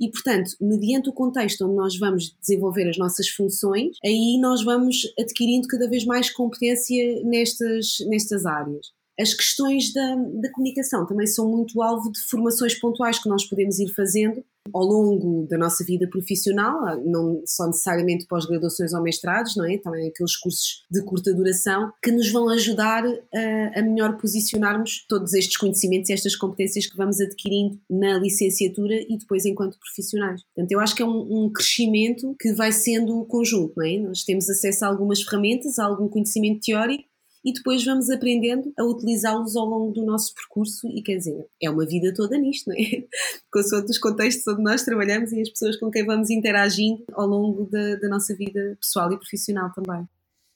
E, 0.00 0.10
portanto, 0.10 0.52
mediante 0.58 1.10
o 1.10 1.12
contexto 1.12 1.66
onde 1.66 1.76
nós 1.76 1.98
vamos 1.98 2.34
desenvolver 2.40 2.88
as 2.88 2.96
nossas 2.96 3.28
funções, 3.28 3.98
aí 4.02 4.38
nós 4.40 4.64
vamos 4.64 5.02
adquirindo 5.18 5.68
cada 5.68 5.86
vez 5.90 6.06
mais 6.06 6.30
competência 6.30 7.22
nestas, 7.22 7.98
nestas 8.08 8.46
áreas. 8.46 8.86
As 9.20 9.34
questões 9.34 9.92
da, 9.92 10.14
da 10.14 10.50
comunicação 10.52 11.06
também 11.06 11.26
são 11.26 11.46
muito 11.46 11.82
alvo 11.82 12.10
de 12.10 12.20
formações 12.20 12.74
pontuais 12.74 13.18
que 13.18 13.28
nós 13.28 13.44
podemos 13.44 13.78
ir 13.78 13.92
fazendo 13.92 14.42
ao 14.72 14.84
longo 14.84 15.46
da 15.48 15.58
nossa 15.58 15.84
vida 15.84 16.08
profissional, 16.08 17.00
não 17.04 17.42
só 17.46 17.66
necessariamente 17.66 18.26
pós-graduações 18.26 18.92
ou 18.92 19.02
mestrados, 19.02 19.56
não 19.56 19.64
é? 19.64 19.78
Também 19.78 20.08
aqueles 20.08 20.36
cursos 20.36 20.84
de 20.90 21.02
curta 21.04 21.32
duração 21.34 21.92
que 22.02 22.10
nos 22.10 22.30
vão 22.30 22.48
ajudar 22.48 23.04
a, 23.04 23.80
a, 23.80 23.82
melhor 23.82 24.16
posicionarmos 24.16 25.04
todos 25.08 25.34
estes 25.34 25.56
conhecimentos 25.56 26.10
e 26.10 26.12
estas 26.12 26.36
competências 26.36 26.86
que 26.86 26.96
vamos 26.96 27.20
adquirindo 27.20 27.78
na 27.88 28.18
licenciatura 28.18 28.94
e 28.94 29.16
depois 29.18 29.44
enquanto 29.44 29.78
profissionais. 29.78 30.42
Portanto, 30.54 30.72
eu 30.72 30.80
acho 30.80 30.94
que 30.94 31.02
é 31.02 31.06
um, 31.06 31.44
um 31.44 31.52
crescimento 31.52 32.34
que 32.38 32.52
vai 32.52 32.72
sendo 32.72 33.24
conjunto, 33.26 33.74
não 33.76 33.86
é? 33.86 33.98
Nós 33.98 34.22
temos 34.24 34.48
acesso 34.48 34.84
a 34.84 34.88
algumas 34.88 35.22
ferramentas, 35.22 35.78
a 35.78 35.84
algum 35.84 36.08
conhecimento 36.08 36.60
teórico, 36.60 37.09
e 37.44 37.52
depois 37.52 37.84
vamos 37.84 38.10
aprendendo 38.10 38.72
a 38.78 38.84
utilizá-los 38.84 39.56
ao 39.56 39.66
longo 39.66 39.92
do 39.92 40.04
nosso 40.04 40.34
percurso 40.34 40.86
e 40.88 41.02
quer 41.02 41.16
dizer, 41.16 41.46
é 41.62 41.70
uma 41.70 41.86
vida 41.86 42.12
toda 42.14 42.36
nisto, 42.38 42.68
não 42.68 42.76
é? 42.76 43.04
Com 43.50 43.60
os 43.60 43.98
contextos 43.98 44.46
onde 44.46 44.62
nós 44.62 44.84
trabalhamos 44.84 45.32
e 45.32 45.40
as 45.40 45.48
pessoas 45.48 45.76
com 45.76 45.90
quem 45.90 46.04
vamos 46.04 46.30
interagindo 46.30 47.04
ao 47.12 47.26
longo 47.26 47.64
da, 47.64 47.96
da 47.96 48.08
nossa 48.08 48.34
vida 48.34 48.76
pessoal 48.80 49.12
e 49.12 49.16
profissional 49.16 49.72
também. 49.72 50.06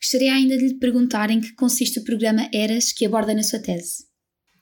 Gostaria 0.00 0.34
ainda 0.34 0.58
de 0.58 0.68
lhe 0.68 0.74
perguntar 0.74 1.30
em 1.30 1.40
que 1.40 1.54
consiste 1.54 1.98
o 1.98 2.04
programa 2.04 2.48
ERAS 2.52 2.92
que 2.92 3.06
aborda 3.06 3.34
na 3.34 3.42
sua 3.42 3.58
tese. 3.58 4.04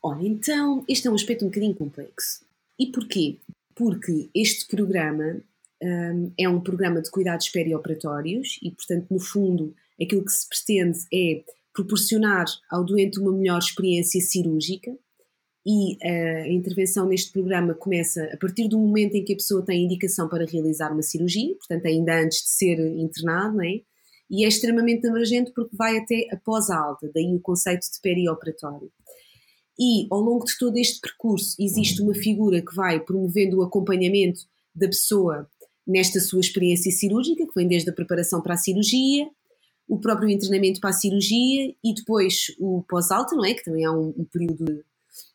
Olha, 0.00 0.26
então, 0.26 0.84
este 0.88 1.08
é 1.08 1.10
um 1.10 1.14
aspecto 1.14 1.44
um 1.44 1.48
bocadinho 1.48 1.74
complexo. 1.74 2.44
E 2.78 2.86
porquê? 2.86 3.38
Porque 3.74 4.30
este 4.34 4.66
programa 4.68 5.40
um, 5.82 6.32
é 6.38 6.48
um 6.48 6.60
programa 6.60 7.02
de 7.02 7.10
cuidados 7.10 7.48
perioperatórios 7.48 8.58
e, 8.62 8.70
portanto, 8.70 9.06
no 9.10 9.18
fundo, 9.18 9.74
aquilo 10.00 10.24
que 10.24 10.32
se 10.32 10.48
pretende 10.48 10.98
é 11.12 11.42
proporcionar 11.72 12.46
ao 12.70 12.84
doente 12.84 13.18
uma 13.18 13.32
melhor 13.32 13.58
experiência 13.58 14.20
cirúrgica 14.20 14.90
e 15.64 15.96
a 16.04 16.48
intervenção 16.48 17.06
neste 17.06 17.32
programa 17.32 17.74
começa 17.74 18.24
a 18.32 18.36
partir 18.36 18.68
do 18.68 18.78
momento 18.78 19.14
em 19.14 19.24
que 19.24 19.32
a 19.32 19.36
pessoa 19.36 19.64
tem 19.64 19.84
indicação 19.84 20.28
para 20.28 20.44
realizar 20.44 20.92
uma 20.92 21.02
cirurgia, 21.02 21.54
portanto 21.56 21.86
ainda 21.86 22.20
antes 22.20 22.42
de 22.42 22.50
ser 22.50 22.78
internado, 22.98 23.56
não 23.56 23.64
é? 23.64 23.80
E 24.28 24.44
é 24.44 24.48
extremamente 24.48 25.06
abrangente 25.06 25.52
porque 25.54 25.76
vai 25.76 25.98
até 25.98 26.26
após 26.32 26.68
a 26.70 26.78
alta, 26.78 27.10
daí 27.14 27.34
o 27.34 27.40
conceito 27.40 27.82
de 27.82 28.00
perioperatório. 28.02 28.90
E 29.78 30.06
ao 30.10 30.20
longo 30.20 30.44
de 30.44 30.56
todo 30.58 30.76
este 30.76 31.00
percurso 31.00 31.54
existe 31.60 32.02
uma 32.02 32.14
figura 32.14 32.60
que 32.60 32.74
vai 32.74 32.98
promovendo 32.98 33.58
o 33.58 33.62
acompanhamento 33.62 34.40
da 34.74 34.86
pessoa 34.86 35.48
nesta 35.86 36.18
sua 36.18 36.40
experiência 36.40 36.90
cirúrgica, 36.90 37.46
que 37.46 37.54
vem 37.54 37.68
desde 37.68 37.90
a 37.90 37.92
preparação 37.92 38.40
para 38.40 38.54
a 38.54 38.56
cirurgia, 38.58 39.28
o 39.92 39.98
próprio 39.98 40.30
internamento 40.30 40.80
para 40.80 40.88
a 40.88 40.94
cirurgia 40.94 41.74
e 41.84 41.94
depois 41.94 42.46
o 42.58 42.82
pós-alta, 42.88 43.36
não 43.36 43.44
é? 43.44 43.52
Que 43.52 43.62
também 43.62 43.84
há 43.84 43.92
um, 43.92 44.14
um 44.16 44.24
período 44.24 44.64
de, 44.64 44.82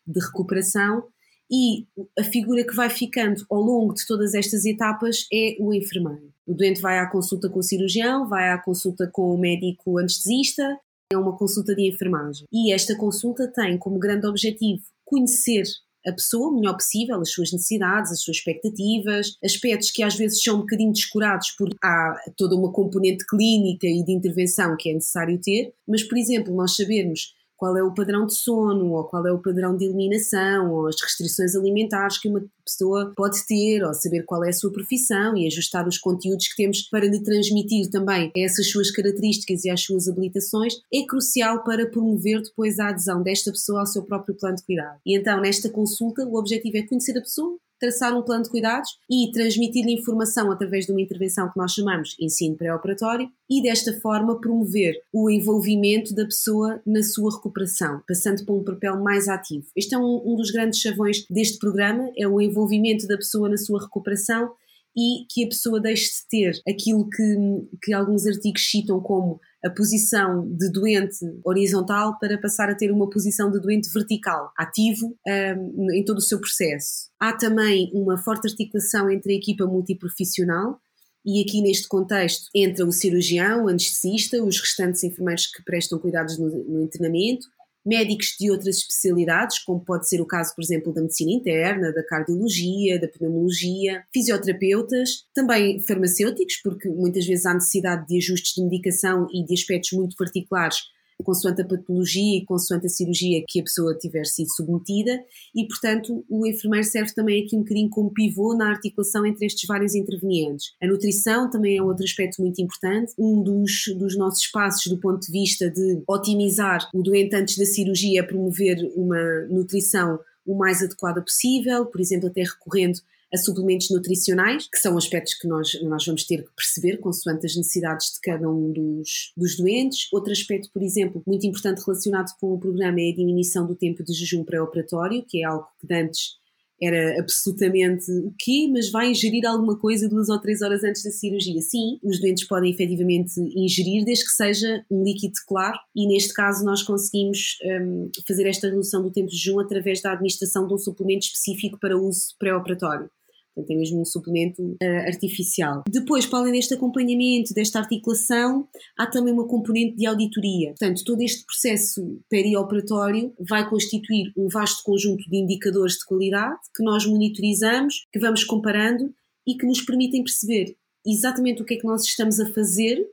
de 0.04 0.20
recuperação 0.20 1.04
e 1.48 1.86
a 2.18 2.24
figura 2.24 2.66
que 2.66 2.74
vai 2.74 2.90
ficando 2.90 3.46
ao 3.48 3.60
longo 3.60 3.94
de 3.94 4.04
todas 4.04 4.34
estas 4.34 4.64
etapas 4.64 5.28
é 5.32 5.56
o 5.60 5.72
enfermeiro. 5.72 6.32
O 6.44 6.54
doente 6.54 6.80
vai 6.80 6.98
à 6.98 7.06
consulta 7.06 7.48
com 7.48 7.60
o 7.60 7.62
cirurgião, 7.62 8.28
vai 8.28 8.50
à 8.50 8.58
consulta 8.58 9.08
com 9.12 9.32
o 9.32 9.38
médico 9.38 9.96
anestesista, 9.96 10.76
é 11.12 11.16
uma 11.16 11.36
consulta 11.36 11.72
de 11.72 11.88
enfermagem. 11.88 12.44
E 12.52 12.72
esta 12.72 12.96
consulta 12.96 13.46
tem 13.46 13.78
como 13.78 13.96
grande 13.96 14.26
objetivo 14.26 14.82
conhecer 15.04 15.62
a 16.06 16.12
pessoa 16.12 16.50
o 16.50 16.54
melhor 16.54 16.74
possível, 16.74 17.20
as 17.20 17.32
suas 17.32 17.52
necessidades, 17.52 18.12
as 18.12 18.22
suas 18.22 18.38
expectativas, 18.38 19.36
aspectos 19.44 19.90
que 19.90 20.02
às 20.02 20.14
vezes 20.14 20.42
são 20.42 20.56
um 20.56 20.60
bocadinho 20.60 20.92
descurados 20.92 21.50
porque 21.56 21.76
há 21.82 22.14
toda 22.36 22.56
uma 22.56 22.72
componente 22.72 23.26
clínica 23.26 23.86
e 23.86 24.04
de 24.04 24.12
intervenção 24.12 24.76
que 24.78 24.90
é 24.90 24.94
necessário 24.94 25.38
ter, 25.40 25.72
mas, 25.86 26.02
por 26.02 26.16
exemplo, 26.16 26.54
nós 26.54 26.76
sabermos 26.76 27.34
qual 27.58 27.76
é 27.76 27.82
o 27.82 27.92
padrão 27.92 28.24
de 28.24 28.34
sono, 28.34 28.92
ou 28.92 29.04
qual 29.04 29.26
é 29.26 29.32
o 29.32 29.42
padrão 29.42 29.76
de 29.76 29.84
eliminação, 29.84 30.72
ou 30.72 30.86
as 30.86 30.94
restrições 31.02 31.56
alimentares 31.56 32.16
que 32.16 32.28
uma 32.28 32.40
pessoa 32.64 33.12
pode 33.16 33.44
ter, 33.46 33.82
ou 33.82 33.92
saber 33.92 34.22
qual 34.22 34.44
é 34.44 34.50
a 34.50 34.52
sua 34.52 34.72
profissão 34.72 35.36
e 35.36 35.46
ajustar 35.46 35.86
os 35.88 35.98
conteúdos 35.98 36.46
que 36.46 36.56
temos 36.56 36.82
para 36.82 37.06
lhe 37.06 37.20
transmitir 37.20 37.90
também 37.90 38.30
essas 38.36 38.70
suas 38.70 38.92
características 38.92 39.64
e 39.64 39.70
as 39.70 39.82
suas 39.82 40.08
habilitações, 40.08 40.74
é 40.94 41.04
crucial 41.04 41.64
para 41.64 41.90
promover 41.90 42.40
depois 42.42 42.78
a 42.78 42.90
adesão 42.90 43.22
desta 43.22 43.50
pessoa 43.50 43.80
ao 43.80 43.86
seu 43.86 44.04
próprio 44.04 44.36
plano 44.36 44.56
de 44.56 44.64
cuidado. 44.64 45.00
E 45.04 45.18
então, 45.18 45.40
nesta 45.40 45.68
consulta, 45.68 46.24
o 46.24 46.38
objetivo 46.38 46.76
é 46.76 46.86
conhecer 46.86 47.18
a 47.18 47.22
pessoa, 47.22 47.58
traçar 47.78 48.16
um 48.16 48.22
plano 48.22 48.44
de 48.44 48.50
cuidados 48.50 48.90
e 49.10 49.30
transmitir-lhe 49.32 49.92
informação 49.92 50.50
através 50.50 50.86
de 50.86 50.92
uma 50.92 51.00
intervenção 51.00 51.50
que 51.50 51.58
nós 51.58 51.72
chamamos 51.72 52.16
ensino 52.20 52.56
pré-operatório 52.56 53.28
e 53.48 53.62
desta 53.62 53.92
forma 54.00 54.40
promover 54.40 54.94
o 55.12 55.30
envolvimento 55.30 56.14
da 56.14 56.24
pessoa 56.24 56.80
na 56.86 57.02
sua 57.02 57.34
recuperação, 57.34 58.02
passando 58.06 58.44
para 58.44 58.54
um 58.54 58.64
papel 58.64 59.00
mais 59.02 59.28
ativo. 59.28 59.66
Este 59.76 59.94
é 59.94 59.98
um, 59.98 60.22
um 60.24 60.36
dos 60.36 60.50
grandes 60.50 60.80
chavões 60.80 61.24
deste 61.30 61.58
programa, 61.58 62.10
é 62.16 62.26
o 62.26 62.40
envolvimento 62.40 63.06
da 63.06 63.16
pessoa 63.16 63.48
na 63.48 63.56
sua 63.56 63.82
recuperação 63.82 64.50
e 64.96 65.24
que 65.30 65.44
a 65.44 65.48
pessoa 65.48 65.80
deixe 65.80 66.06
de 66.06 66.28
ter 66.28 66.60
aquilo 66.68 67.08
que, 67.08 67.36
que 67.82 67.92
alguns 67.92 68.26
artigos 68.26 68.68
citam 68.68 69.00
como 69.00 69.40
a 69.64 69.70
posição 69.70 70.48
de 70.56 70.70
doente 70.70 71.18
horizontal 71.44 72.18
para 72.18 72.38
passar 72.38 72.70
a 72.70 72.74
ter 72.74 72.92
uma 72.92 73.10
posição 73.10 73.50
de 73.50 73.60
doente 73.60 73.88
vertical, 73.92 74.52
ativo 74.56 75.16
um, 75.26 75.92
em 75.92 76.04
todo 76.04 76.18
o 76.18 76.22
seu 76.22 76.40
processo. 76.40 77.08
Há 77.18 77.32
também 77.32 77.90
uma 77.92 78.16
forte 78.16 78.48
articulação 78.48 79.10
entre 79.10 79.32
a 79.32 79.36
equipa 79.36 79.66
multiprofissional, 79.66 80.78
e 81.26 81.42
aqui 81.42 81.60
neste 81.60 81.88
contexto 81.88 82.48
entra 82.54 82.86
o 82.86 82.92
cirurgião, 82.92 83.64
o 83.64 83.68
anestesista, 83.68 84.42
os 84.42 84.60
restantes 84.60 85.02
enfermeiros 85.02 85.46
que 85.46 85.62
prestam 85.62 85.98
cuidados 85.98 86.38
no, 86.38 86.48
no 86.48 86.82
internamento, 86.82 87.46
médicos 87.84 88.34
de 88.38 88.50
outras 88.50 88.76
especialidades, 88.76 89.58
como 89.60 89.84
pode 89.84 90.08
ser 90.08 90.20
o 90.20 90.26
caso, 90.26 90.54
por 90.54 90.62
exemplo, 90.62 90.92
da 90.92 91.00
medicina 91.00 91.32
interna, 91.32 91.92
da 91.92 92.04
cardiologia, 92.04 93.00
da 93.00 93.08
pneumologia, 93.08 94.04
fisioterapeutas, 94.12 95.24
também 95.34 95.80
farmacêuticos, 95.80 96.60
porque 96.62 96.88
muitas 96.88 97.26
vezes 97.26 97.46
há 97.46 97.54
necessidade 97.54 98.06
de 98.06 98.18
ajustes 98.18 98.54
de 98.54 98.62
medicação 98.62 99.26
e 99.32 99.44
de 99.44 99.54
aspectos 99.54 99.92
muito 99.92 100.16
particulares 100.16 100.78
consoante 101.24 101.62
a 101.62 101.64
patologia 101.64 102.38
e 102.38 102.44
consoante 102.44 102.86
a 102.86 102.88
cirurgia 102.88 103.44
que 103.46 103.60
a 103.60 103.62
pessoa 103.62 103.96
tiver 103.96 104.24
sido 104.24 104.48
submetida, 104.54 105.22
e 105.54 105.66
portanto 105.66 106.24
o 106.28 106.46
enfermeiro 106.46 106.86
serve 106.86 107.14
também 107.14 107.44
aqui 107.44 107.56
um 107.56 107.60
bocadinho 107.60 107.90
como 107.90 108.12
pivô 108.12 108.54
na 108.54 108.70
articulação 108.70 109.26
entre 109.26 109.46
estes 109.46 109.66
vários 109.66 109.94
intervenientes. 109.94 110.72
A 110.82 110.86
nutrição 110.86 111.50
também 111.50 111.76
é 111.76 111.82
outro 111.82 112.04
aspecto 112.04 112.40
muito 112.40 112.60
importante, 112.60 113.12
um 113.18 113.42
dos, 113.42 113.84
dos 113.96 114.16
nossos 114.16 114.46
passos 114.46 114.86
do 114.86 114.98
ponto 114.98 115.20
de 115.20 115.32
vista 115.32 115.70
de 115.70 116.02
otimizar 116.06 116.88
o 116.94 117.02
doente 117.02 117.34
antes 117.36 117.58
da 117.58 117.64
cirurgia, 117.64 118.26
promover 118.26 118.78
uma 118.96 119.46
nutrição 119.50 120.18
o 120.46 120.56
mais 120.56 120.82
adequada 120.82 121.20
possível, 121.20 121.84
por 121.84 122.00
exemplo, 122.00 122.28
até 122.28 122.42
recorrendo 122.42 123.00
a 123.32 123.36
suplementos 123.36 123.90
nutricionais, 123.90 124.68
que 124.68 124.78
são 124.78 124.96
aspectos 124.96 125.34
que 125.34 125.46
nós, 125.46 125.68
nós 125.82 126.04
vamos 126.04 126.24
ter 126.24 126.44
que 126.44 126.50
perceber 126.56 126.98
consoante 126.98 127.46
as 127.46 127.56
necessidades 127.56 128.12
de 128.14 128.20
cada 128.22 128.48
um 128.48 128.72
dos, 128.72 129.32
dos 129.36 129.56
doentes. 129.56 130.08
Outro 130.12 130.32
aspecto, 130.32 130.70
por 130.72 130.82
exemplo, 130.82 131.22
muito 131.26 131.46
importante 131.46 131.82
relacionado 131.84 132.32
com 132.40 132.54
o 132.54 132.58
programa 132.58 133.00
é 133.00 133.10
a 133.10 133.14
diminuição 133.14 133.66
do 133.66 133.74
tempo 133.74 134.02
de 134.02 134.12
jejum 134.14 134.44
pré-operatório, 134.44 135.24
que 135.26 135.42
é 135.42 135.44
algo 135.44 135.66
que 135.80 135.94
antes 135.94 136.38
era 136.80 137.18
absolutamente 137.18 138.10
o 138.10 138.32
quê? 138.38 138.68
Mas 138.72 138.90
vai 138.90 139.10
ingerir 139.10 139.44
alguma 139.44 139.76
coisa 139.76 140.08
duas 140.08 140.28
ou 140.28 140.40
três 140.40 140.62
horas 140.62 140.84
antes 140.84 141.02
da 141.02 141.10
cirurgia? 141.10 141.60
Sim, 141.60 141.98
os 142.02 142.20
doentes 142.20 142.46
podem 142.46 142.70
efetivamente 142.70 143.32
ingerir, 143.56 144.04
desde 144.04 144.24
que 144.24 144.30
seja 144.30 144.84
um 144.90 145.02
líquido 145.02 145.34
claro, 145.46 145.78
e 145.94 146.06
neste 146.06 146.32
caso 146.32 146.64
nós 146.64 146.82
conseguimos 146.82 147.58
um, 147.64 148.10
fazer 148.26 148.46
esta 148.46 148.68
redução 148.68 149.02
do 149.02 149.10
tempo 149.10 149.28
de 149.28 149.36
jejum 149.36 149.58
através 149.58 150.00
da 150.00 150.12
administração 150.12 150.66
de 150.66 150.74
um 150.74 150.78
suplemento 150.78 151.26
específico 151.26 151.78
para 151.80 151.98
uso 151.98 152.34
pré-operatório. 152.38 153.10
Portanto, 153.58 153.70
é 153.70 153.76
mesmo 153.76 154.00
um 154.00 154.04
suplemento 154.04 154.62
uh, 154.62 155.06
artificial. 155.06 155.82
Depois, 155.88 156.26
para 156.26 156.40
além 156.40 156.52
deste 156.52 156.74
acompanhamento, 156.74 157.52
desta 157.52 157.80
articulação, 157.80 158.68
há 158.96 159.06
também 159.06 159.32
uma 159.32 159.46
componente 159.46 159.96
de 159.96 160.06
auditoria. 160.06 160.68
Portanto, 160.68 161.02
todo 161.04 161.20
este 161.22 161.44
processo 161.44 162.20
perioperatório 162.28 163.32
vai 163.48 163.68
constituir 163.68 164.32
um 164.36 164.48
vasto 164.48 164.82
conjunto 164.84 165.28
de 165.28 165.36
indicadores 165.36 165.94
de 165.94 166.04
qualidade 166.04 166.58
que 166.74 166.84
nós 166.84 167.04
monitorizamos, 167.06 168.06
que 168.12 168.20
vamos 168.20 168.44
comparando 168.44 169.12
e 169.46 169.56
que 169.56 169.66
nos 169.66 169.82
permitem 169.82 170.22
perceber 170.22 170.76
exatamente 171.06 171.62
o 171.62 171.64
que 171.64 171.74
é 171.74 171.76
que 171.78 171.86
nós 171.86 172.04
estamos 172.04 172.38
a 172.38 172.46
fazer 172.52 173.04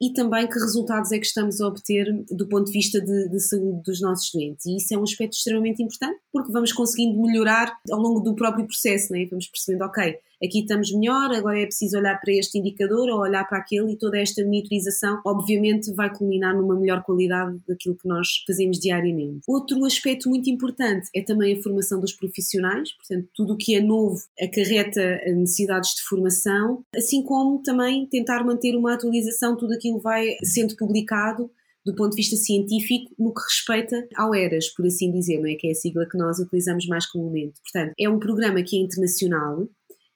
e 0.00 0.12
também 0.12 0.46
que 0.46 0.58
resultados 0.58 1.10
é 1.10 1.18
que 1.18 1.26
estamos 1.26 1.60
a 1.60 1.66
obter 1.66 2.06
do 2.30 2.46
ponto 2.46 2.66
de 2.66 2.72
vista 2.72 3.00
de, 3.00 3.28
de, 3.28 3.40
saúde 3.40 3.82
dos 3.84 4.00
nossos 4.00 4.30
doentes. 4.32 4.64
E 4.66 4.76
isso 4.76 4.94
é 4.94 4.98
um 4.98 5.02
aspecto 5.02 5.34
extremamente 5.34 5.82
importante 5.82 6.20
porque 6.32 6.52
vamos 6.52 6.72
conseguindo 6.72 7.20
melhorar 7.20 7.76
ao 7.90 7.98
longo 7.98 8.20
do 8.20 8.34
próprio 8.34 8.64
processo, 8.64 9.12
né? 9.12 9.26
vamos 9.28 9.48
percebendo, 9.48 9.84
ok, 9.84 10.16
aqui 10.42 10.60
estamos 10.60 10.92
melhor, 10.92 11.32
agora 11.32 11.60
é 11.60 11.66
preciso 11.66 11.98
olhar 11.98 12.20
para 12.20 12.32
este 12.32 12.58
indicador 12.58 13.08
ou 13.08 13.20
olhar 13.20 13.44
para 13.48 13.58
aquele 13.58 13.92
e 13.92 13.96
toda 13.96 14.18
esta 14.18 14.42
monitorização, 14.44 15.20
obviamente, 15.26 15.92
vai 15.94 16.12
culminar 16.12 16.56
numa 16.56 16.78
melhor 16.78 17.02
qualidade 17.02 17.58
daquilo 17.66 17.96
que 17.96 18.08
nós 18.08 18.28
fazemos 18.46 18.78
diariamente. 18.78 19.40
Outro 19.46 19.84
aspecto 19.84 20.28
muito 20.28 20.50
importante 20.50 21.08
é 21.14 21.22
também 21.22 21.56
a 21.56 21.62
formação 21.62 22.00
dos 22.00 22.12
profissionais, 22.12 22.92
portanto, 22.92 23.28
tudo 23.34 23.54
o 23.54 23.56
que 23.56 23.74
é 23.74 23.80
novo 23.80 24.18
acarreta 24.40 25.20
necessidades 25.26 25.94
de 25.94 26.02
formação, 26.02 26.82
assim 26.94 27.22
como 27.22 27.62
também 27.62 28.06
tentar 28.06 28.44
manter 28.44 28.76
uma 28.76 28.94
atualização, 28.94 29.56
tudo 29.56 29.74
aquilo 29.74 29.98
vai 29.98 30.36
sendo 30.42 30.76
publicado 30.76 31.50
do 31.88 31.94
ponto 31.94 32.10
de 32.10 32.16
vista 32.16 32.36
científico 32.36 33.14
no 33.18 33.32
que 33.32 33.40
respeita 33.40 34.06
ao 34.14 34.34
ERAS, 34.34 34.68
por 34.68 34.86
assim 34.86 35.10
dizer, 35.10 35.38
não 35.38 35.48
é? 35.48 35.54
que 35.54 35.68
é 35.68 35.70
a 35.70 35.74
sigla 35.74 36.06
que 36.06 36.18
nós 36.18 36.38
utilizamos 36.38 36.86
mais 36.86 37.06
comumente. 37.06 37.60
Portanto, 37.62 37.94
é 37.98 38.08
um 38.08 38.18
programa 38.18 38.62
que 38.62 38.76
é 38.76 38.80
internacional, 38.80 39.66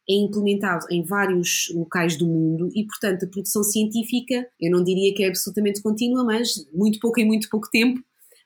é 0.08 0.14
implementado 0.14 0.86
em 0.90 1.04
vários 1.04 1.72
locais 1.74 2.16
do 2.16 2.26
mundo 2.26 2.68
e, 2.74 2.84
portanto, 2.86 3.24
a 3.24 3.28
produção 3.28 3.62
científica, 3.62 4.46
eu 4.60 4.70
não 4.70 4.82
diria 4.82 5.14
que 5.14 5.22
é 5.22 5.28
absolutamente 5.28 5.82
contínua, 5.82 6.24
mas 6.24 6.54
muito 6.72 6.98
pouco 6.98 7.20
em 7.20 7.26
muito 7.26 7.48
pouco 7.48 7.68
tempo 7.70 8.00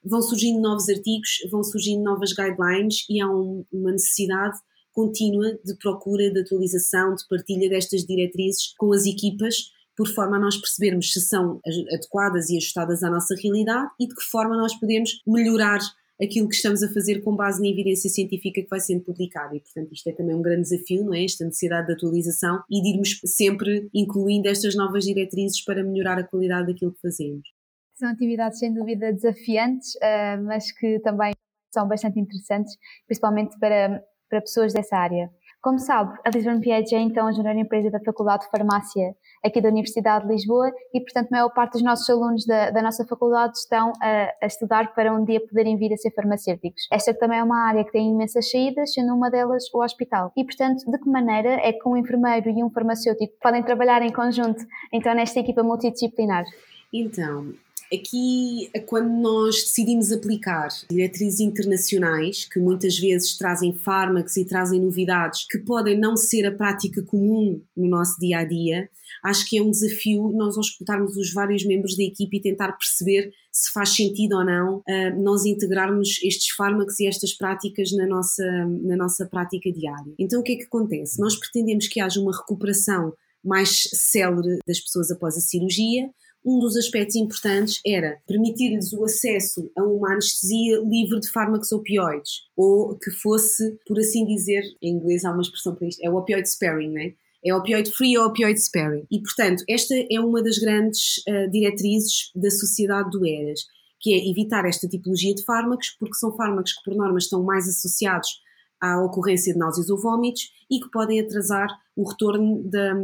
vão 0.04 0.22
surgindo 0.22 0.60
novos 0.60 0.88
artigos, 0.88 1.30
vão 1.50 1.62
surgindo 1.64 2.02
novas 2.02 2.32
guidelines 2.32 3.04
e 3.10 3.20
há 3.20 3.28
um, 3.28 3.64
uma 3.72 3.92
necessidade 3.92 4.58
contínua 4.92 5.58
de 5.64 5.76
procura, 5.76 6.30
de 6.30 6.40
atualização, 6.40 7.14
de 7.14 7.26
partilha 7.28 7.68
destas 7.68 8.04
diretrizes 8.04 8.72
com 8.78 8.92
as 8.92 9.04
equipas, 9.04 9.70
por 9.96 10.08
forma 10.08 10.36
a 10.36 10.40
nós 10.40 10.56
percebermos 10.56 11.12
se 11.12 11.20
são 11.20 11.60
adequadas 11.92 12.50
e 12.50 12.56
ajustadas 12.56 13.02
à 13.02 13.10
nossa 13.10 13.34
realidade 13.34 13.90
e 13.98 14.06
de 14.06 14.14
que 14.14 14.22
forma 14.22 14.56
nós 14.56 14.74
podemos 14.78 15.22
melhorar 15.26 15.80
aquilo 16.22 16.48
que 16.48 16.54
estamos 16.54 16.82
a 16.82 16.92
fazer 16.92 17.22
com 17.22 17.34
base 17.34 17.60
na 17.60 17.68
evidência 17.68 18.08
científica 18.08 18.62
que 18.62 18.68
vai 18.68 18.80
sendo 18.80 19.04
publicada. 19.04 19.54
E, 19.54 19.60
portanto, 19.60 19.92
isto 19.92 20.08
é 20.08 20.12
também 20.12 20.34
um 20.34 20.42
grande 20.42 20.62
desafio, 20.62 21.04
não 21.04 21.14
é? 21.14 21.24
Esta 21.24 21.44
necessidade 21.44 21.86
de 21.86 21.92
atualização 21.92 22.62
e 22.70 22.82
de 22.82 22.90
irmos 22.90 23.20
sempre 23.24 23.88
incluindo 23.94 24.48
estas 24.48 24.74
novas 24.74 25.04
diretrizes 25.04 25.62
para 25.64 25.84
melhorar 25.84 26.18
a 26.18 26.24
qualidade 26.24 26.72
daquilo 26.72 26.92
que 26.92 27.00
fazemos. 27.00 27.48
São 27.94 28.08
atividades 28.10 28.58
sem 28.58 28.72
dúvida 28.72 29.12
desafiantes, 29.12 29.94
uh, 29.96 30.42
mas 30.44 30.70
que 30.72 31.00
também 31.00 31.32
são 31.72 31.88
bastante 31.88 32.20
interessantes, 32.20 32.76
principalmente 33.06 33.58
para, 33.58 34.02
para 34.28 34.40
pessoas 34.40 34.72
dessa 34.72 34.96
área. 34.96 35.30
Como 35.66 35.80
sabe, 35.80 36.16
a 36.24 36.30
Lisbon 36.30 36.60
PH 36.60 36.96
é 36.96 37.00
então 37.00 37.26
a 37.26 37.32
junior 37.32 37.56
empresa 37.56 37.90
da 37.90 37.98
Faculdade 37.98 38.44
de 38.44 38.50
Farmácia 38.52 39.16
aqui 39.44 39.60
da 39.60 39.68
Universidade 39.68 40.24
de 40.24 40.32
Lisboa 40.32 40.70
e, 40.94 41.00
portanto, 41.00 41.26
a 41.26 41.30
maior 41.32 41.48
parte 41.48 41.72
dos 41.72 41.82
nossos 41.82 42.08
alunos 42.08 42.46
da, 42.46 42.70
da 42.70 42.80
nossa 42.80 43.04
faculdade 43.04 43.58
estão 43.58 43.92
a, 44.00 44.30
a, 44.40 44.46
estudar 44.46 44.94
para 44.94 45.12
um 45.12 45.24
dia 45.24 45.44
poderem 45.44 45.76
vir 45.76 45.92
a 45.92 45.96
ser 45.96 46.12
farmacêuticos. 46.12 46.86
Esta 46.92 47.12
também 47.12 47.40
é 47.40 47.42
uma 47.42 47.66
área 47.66 47.82
que 47.82 47.90
tem 47.90 48.12
imensas 48.12 48.48
saídas, 48.48 48.94
sendo 48.94 49.12
uma 49.12 49.28
delas 49.28 49.64
o 49.74 49.82
hospital. 49.82 50.30
E, 50.36 50.44
portanto, 50.44 50.88
de 50.88 50.98
que 50.98 51.10
maneira 51.10 51.54
é 51.54 51.72
que 51.72 51.88
um 51.88 51.96
enfermeiro 51.96 52.48
e 52.48 52.62
um 52.62 52.70
farmacêutico 52.70 53.34
podem 53.42 53.64
trabalhar 53.64 54.02
em 54.02 54.12
conjunto, 54.12 54.64
então, 54.92 55.16
nesta 55.16 55.40
equipa 55.40 55.64
multidisciplinar? 55.64 56.44
Então, 56.92 57.52
Aqui, 57.92 58.68
quando 58.86 59.10
nós 59.20 59.56
decidimos 59.56 60.10
aplicar 60.10 60.68
diretrizes 60.90 61.40
internacionais, 61.40 62.44
que 62.44 62.58
muitas 62.58 62.98
vezes 62.98 63.36
trazem 63.36 63.72
fármacos 63.72 64.36
e 64.36 64.44
trazem 64.44 64.80
novidades 64.80 65.46
que 65.48 65.58
podem 65.58 65.98
não 65.98 66.16
ser 66.16 66.46
a 66.46 66.52
prática 66.52 67.02
comum 67.02 67.62
no 67.76 67.88
nosso 67.88 68.18
dia 68.18 68.38
a 68.38 68.44
dia, 68.44 68.88
acho 69.24 69.48
que 69.48 69.58
é 69.58 69.62
um 69.62 69.70
desafio 69.70 70.30
nós 70.30 70.56
escutarmos 70.56 71.16
os 71.16 71.32
vários 71.32 71.64
membros 71.64 71.96
da 71.96 72.02
equipe 72.02 72.36
e 72.36 72.42
tentar 72.42 72.72
perceber 72.72 73.32
se 73.52 73.72
faz 73.72 73.94
sentido 73.94 74.36
ou 74.36 74.44
não 74.44 74.78
uh, 74.78 75.22
nós 75.22 75.44
integrarmos 75.44 76.20
estes 76.22 76.50
fármacos 76.50 76.98
e 77.00 77.06
estas 77.06 77.32
práticas 77.32 77.92
na 77.92 78.06
nossa, 78.06 78.44
na 78.82 78.96
nossa 78.96 79.26
prática 79.26 79.72
diária. 79.72 80.12
Então, 80.18 80.40
o 80.40 80.42
que 80.42 80.52
é 80.52 80.56
que 80.56 80.64
acontece? 80.64 81.20
Nós 81.20 81.36
pretendemos 81.36 81.88
que 81.88 82.00
haja 82.00 82.20
uma 82.20 82.36
recuperação 82.36 83.14
mais 83.42 83.88
célere 83.92 84.58
das 84.66 84.80
pessoas 84.80 85.10
após 85.10 85.36
a 85.36 85.40
cirurgia, 85.40 86.10
um 86.46 86.60
dos 86.60 86.76
aspectos 86.76 87.16
importantes 87.16 87.80
era 87.84 88.18
permitir-lhes 88.24 88.92
o 88.92 89.04
acesso 89.04 89.68
a 89.76 89.82
uma 89.82 90.12
anestesia 90.12 90.78
livre 90.78 91.18
de 91.18 91.28
fármacos 91.28 91.72
opioides, 91.72 92.44
ou 92.56 92.96
que 92.96 93.10
fosse, 93.10 93.76
por 93.84 93.98
assim 93.98 94.24
dizer, 94.24 94.62
em 94.80 94.94
inglês 94.94 95.24
há 95.24 95.32
uma 95.32 95.42
expressão 95.42 95.74
para 95.74 95.88
isto, 95.88 96.00
é 96.04 96.08
o 96.08 96.16
opioid 96.16 96.48
sparing, 96.48 96.90
né? 96.90 97.14
É 97.44 97.52
opioid 97.52 97.90
free 97.90 98.16
ou 98.16 98.26
opioid 98.26 98.60
sparing. 98.60 99.04
E, 99.10 99.20
portanto, 99.20 99.64
esta 99.68 99.94
é 100.10 100.20
uma 100.20 100.40
das 100.40 100.58
grandes 100.58 101.18
uh, 101.28 101.50
diretrizes 101.50 102.30
da 102.34 102.50
sociedade 102.50 103.10
do 103.10 103.26
ERAS, 103.26 103.66
que 104.00 104.14
é 104.14 104.30
evitar 104.30 104.64
esta 104.66 104.86
tipologia 104.86 105.34
de 105.34 105.44
fármacos, 105.44 105.96
porque 105.98 106.14
são 106.14 106.36
fármacos 106.36 106.74
que, 106.74 106.84
por 106.84 106.96
norma, 106.96 107.18
estão 107.18 107.42
mais 107.42 107.68
associados 107.68 108.40
à 108.80 109.02
ocorrência 109.02 109.52
de 109.52 109.58
náuseas 109.58 109.90
ou 109.90 110.00
vômitos 110.00 110.52
e 110.70 110.78
que 110.80 110.90
podem 110.90 111.20
atrasar 111.20 111.68
o 111.96 112.08
retorno 112.08 112.62
da, 112.64 112.94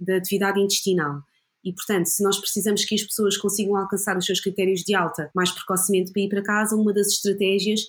da 0.00 0.16
atividade 0.16 0.60
intestinal. 0.60 1.22
E, 1.66 1.72
portanto, 1.72 2.06
se 2.06 2.22
nós 2.22 2.38
precisamos 2.38 2.84
que 2.84 2.94
as 2.94 3.02
pessoas 3.02 3.36
consigam 3.36 3.76
alcançar 3.76 4.16
os 4.16 4.24
seus 4.24 4.40
critérios 4.40 4.82
de 4.82 4.94
alta 4.94 5.28
mais 5.34 5.50
precocemente 5.50 6.12
para 6.12 6.22
ir 6.22 6.28
para 6.28 6.42
casa, 6.42 6.76
uma 6.76 6.92
das 6.92 7.08
estratégias 7.08 7.80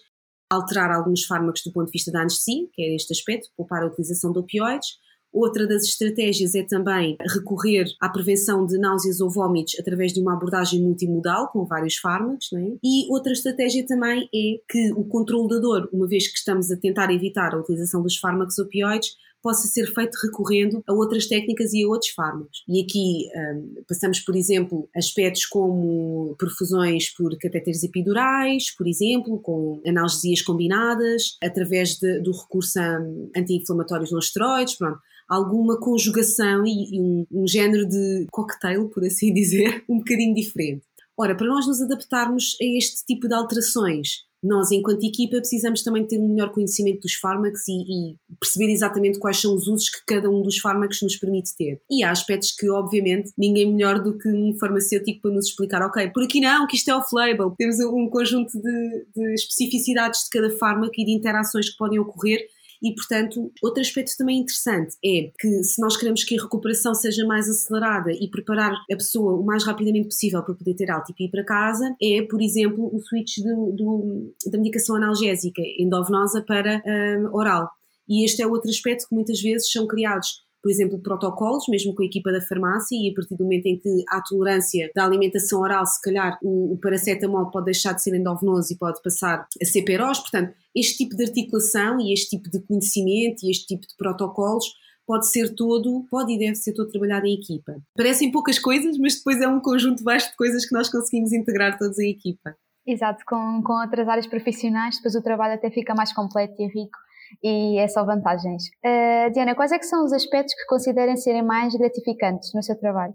é 0.52 0.56
alterar 0.56 0.92
alguns 0.92 1.26
fármacos 1.26 1.62
do 1.64 1.72
ponto 1.72 1.86
de 1.86 1.92
vista 1.92 2.12
da 2.12 2.22
anestesia, 2.22 2.68
que 2.74 2.82
é 2.82 2.96
este 2.96 3.14
aspecto, 3.14 3.50
poupar 3.56 3.84
a 3.84 3.86
utilização 3.86 4.32
de 4.32 4.40
opioides. 4.40 4.98
Outra 5.32 5.68
das 5.68 5.84
estratégias 5.84 6.56
é 6.56 6.64
também 6.64 7.18
recorrer 7.36 7.86
à 8.02 8.10
prevenção 8.10 8.66
de 8.66 8.80
náuseas 8.80 9.20
ou 9.20 9.30
vômitos 9.30 9.78
através 9.78 10.12
de 10.12 10.22
uma 10.22 10.34
abordagem 10.34 10.82
multimodal, 10.82 11.50
com 11.50 11.64
vários 11.66 11.98
fármacos. 11.98 12.52
É? 12.54 12.78
E 12.84 13.12
outra 13.12 13.34
estratégia 13.34 13.86
também 13.86 14.28
é 14.34 14.60
que 14.68 14.92
o 14.94 15.04
controle 15.04 15.50
da 15.50 15.60
dor, 15.60 15.88
uma 15.94 16.08
vez 16.08 16.28
que 16.28 16.40
estamos 16.40 16.72
a 16.72 16.78
tentar 16.78 17.14
evitar 17.14 17.54
a 17.54 17.60
utilização 17.60 18.02
dos 18.02 18.18
fármacos 18.18 18.58
opioides, 18.58 19.16
possa 19.42 19.68
ser 19.68 19.88
feito 19.94 20.16
recorrendo 20.24 20.84
a 20.88 20.94
outras 20.94 21.28
técnicas 21.28 21.74
e 21.74 21.84
a 21.84 21.88
outros 21.88 22.12
fármacos. 22.12 22.64
E 22.68 22.82
aqui 22.82 23.28
um, 23.36 23.84
passamos, 23.88 24.20
por 24.20 24.36
exemplo, 24.36 24.90
aspectos 24.96 25.46
como 25.46 26.36
perfusões 26.38 27.14
por 27.16 27.38
catéteres 27.38 27.84
epidurais, 27.84 28.76
por 28.76 28.88
exemplo, 28.88 29.40
com 29.40 29.82
analgesias 29.86 30.42
combinadas, 30.42 31.38
através 31.44 31.96
de, 31.96 32.20
do 32.22 32.32
recurso 32.32 32.80
a 32.80 32.98
anti-inflamatórios 33.36 34.12
não 34.12 34.20
esteroides, 34.20 34.76
pronto 34.76 35.00
alguma 35.28 35.78
conjugação 35.78 36.66
e, 36.66 36.96
e 36.96 37.02
um, 37.02 37.26
um, 37.32 37.48
género 37.48 37.86
de 37.86 38.28
cocktail, 38.32 38.88
por 38.88 39.04
assim 39.04 39.34
dizer, 39.36 39.84
um 39.90 39.98
bocadinho 39.98 40.34
diferente. 40.34 40.84
Ora, 41.18 41.36
para 41.36 41.48
nós 41.48 41.66
nos 41.68 41.82
adaptarmos 41.82 42.56
a 42.62 42.66
este 42.78 43.04
tipo 43.06 43.28
de 43.28 43.34
alterações 43.34 44.27
nós, 44.44 44.72
enquanto 44.72 45.04
equipa, 45.04 45.38
precisamos 45.38 45.82
também 45.84 46.06
ter 46.06 46.20
um 46.20 46.30
melhor 46.30 46.52
conhecimento 46.52 47.02
dos 47.02 47.14
fármacos 47.16 47.68
e, 47.68 47.74
e, 47.74 48.16
perceber 48.40 48.72
exatamente 48.72 49.20
quais 49.20 49.38
são 49.38 49.56
os 49.56 49.68
usos 49.68 49.90
que 49.90 50.06
cada 50.06 50.30
um 50.30 50.42
dos 50.42 50.58
fármacos 50.60 51.02
nos 51.02 51.16
permite 51.16 51.56
ter. 51.58 51.82
E 51.90 52.04
há 52.04 52.12
aspectos 52.12 52.52
que, 52.52 52.70
obviamente, 52.70 53.32
ninguém 53.38 53.72
melhor 53.72 54.02
do 54.02 54.18
que 54.18 54.30
um 54.30 54.56
farmacêutico 54.60 55.22
para 55.22 55.32
nos 55.32 55.48
explicar, 55.48 55.82
ok, 55.82 56.10
por 56.12 56.24
aqui 56.24 56.40
não, 56.40 56.68
que 56.68 56.76
isto 56.76 56.90
é 56.90 56.96
off-label. 56.96 57.54
Temos 57.58 57.80
um 57.80 58.10
conjunto 58.10 58.52
de, 58.62 59.06
de 59.16 59.34
especificidades 59.34 60.26
de 60.26 60.30
cada 60.30 60.50
fármaco 60.58 60.94
e 60.98 61.06
de 61.06 61.12
interações 61.12 61.70
que 61.70 61.78
podem 61.78 62.00
ocorrer 62.00 62.48
e, 62.82 62.94
portanto, 62.94 63.52
outro 63.62 63.82
aspecto 63.82 64.14
também 64.18 64.40
interessante 64.40 64.96
é 65.04 65.32
que 65.40 65.64
se 65.64 65.82
nós 65.82 65.98
queremos 65.98 66.24
que 66.24 66.38
a 66.38 66.44
recuperação 66.44 66.94
seja 66.94 67.26
mais 67.26 67.50
acelerada 67.50 68.12
e 68.12 68.30
preparar 68.30 68.74
a 68.74 68.96
pessoa 68.96 69.34
o 69.34 69.46
mais 69.46 69.64
rapidamente 69.64 70.08
possível 70.08 70.44
para 70.44 70.56
poder 70.56 70.76
ter 70.76 70.92
alta 70.92 71.14
e 71.18 71.26
ir 71.26 71.30
para 71.30 71.44
casa, 71.44 71.96
é, 72.02 72.22
por 72.24 72.42
exemplo, 72.42 72.90
o 72.94 73.00
switch 73.00 73.38
do, 73.40 73.72
do, 73.72 74.34
da 74.52 74.58
medicação 74.58 74.96
analgésica 74.96 75.62
endovenosa 75.80 76.42
para 76.42 76.82
um, 76.86 77.36
oral. 77.36 77.70
E 78.08 78.24
este 78.24 78.42
é 78.42 78.48
outro 78.48 78.70
aspecto 78.70 79.08
que 79.10 79.16
muitas 79.16 79.42
vezes 79.42 79.72
são 79.72 79.86
criados 79.86 80.47
por 80.68 80.72
exemplo, 80.72 81.00
protocolos, 81.00 81.64
mesmo 81.70 81.96
com 81.96 82.04
a 82.04 82.06
equipa 82.06 82.30
da 82.30 82.42
farmácia, 82.42 82.94
e 82.94 83.10
a 83.10 83.14
partir 83.16 83.38
do 83.38 83.46
momento 83.46 83.68
em 83.68 83.80
que 83.80 84.04
há 84.10 84.22
tolerância 84.22 84.92
da 84.94 85.06
alimentação 85.06 85.62
oral, 85.62 85.86
se 85.86 86.02
calhar 86.02 86.38
o, 86.44 86.74
o 86.74 86.78
paracetamol 86.78 87.50
pode 87.50 87.68
deixar 87.68 87.94
de 87.94 88.04
ser 88.04 88.14
endovenoso 88.14 88.74
e 88.74 88.78
pode 88.78 89.02
passar 89.02 89.48
a 89.62 89.66
ser 89.66 89.84
perós. 89.84 90.20
Portanto, 90.20 90.54
este 90.76 90.98
tipo 90.98 91.16
de 91.16 91.24
articulação 91.24 92.02
e 92.02 92.12
este 92.12 92.36
tipo 92.36 92.52
de 92.52 92.60
conhecimento 92.60 93.46
e 93.46 93.50
este 93.50 93.66
tipo 93.66 93.88
de 93.88 93.96
protocolos 93.96 94.66
pode 95.06 95.32
ser 95.32 95.56
todo, 95.56 96.06
pode 96.12 96.34
e 96.34 96.38
deve 96.38 96.56
ser 96.56 96.74
todo 96.74 96.92
trabalhado 96.92 97.26
em 97.26 97.36
equipa. 97.36 97.78
Parecem 97.96 98.30
poucas 98.30 98.60
coisas, 98.60 98.98
mas 98.98 99.16
depois 99.16 99.40
é 99.40 99.48
um 99.48 99.62
conjunto 99.62 100.04
vasto 100.04 100.32
de 100.32 100.36
coisas 100.36 100.66
que 100.66 100.76
nós 100.76 100.90
conseguimos 100.90 101.32
integrar 101.32 101.78
todos 101.78 101.98
em 101.98 102.10
equipa. 102.10 102.54
Exato, 102.86 103.24
com, 103.26 103.64
com 103.64 103.72
outras 103.72 104.06
áreas 104.10 104.28
profissionais, 104.28 104.98
depois 104.98 105.16
o 105.16 105.24
trabalho 105.24 105.54
até 105.54 105.70
fica 105.72 105.96
mais 105.96 106.12
completo 106.12 106.62
e 106.62 106.68
rico 106.68 107.07
e 107.44 107.78
é 107.78 107.88
só 107.88 108.06
vantagens. 108.06 108.64
Uh, 108.86 109.32
Diana, 109.34 109.56
quais 109.56 109.72
é 109.72 109.80
que 109.80 109.86
são 109.86 110.04
os 110.04 110.14
aspectos 110.14 110.54
que 110.56 110.66
considerem 110.66 111.16
serem 111.16 111.44
mais 111.44 111.74
gratificantes 111.76 112.54
no 112.54 112.64
seu 112.64 112.78
trabalho? 112.78 113.14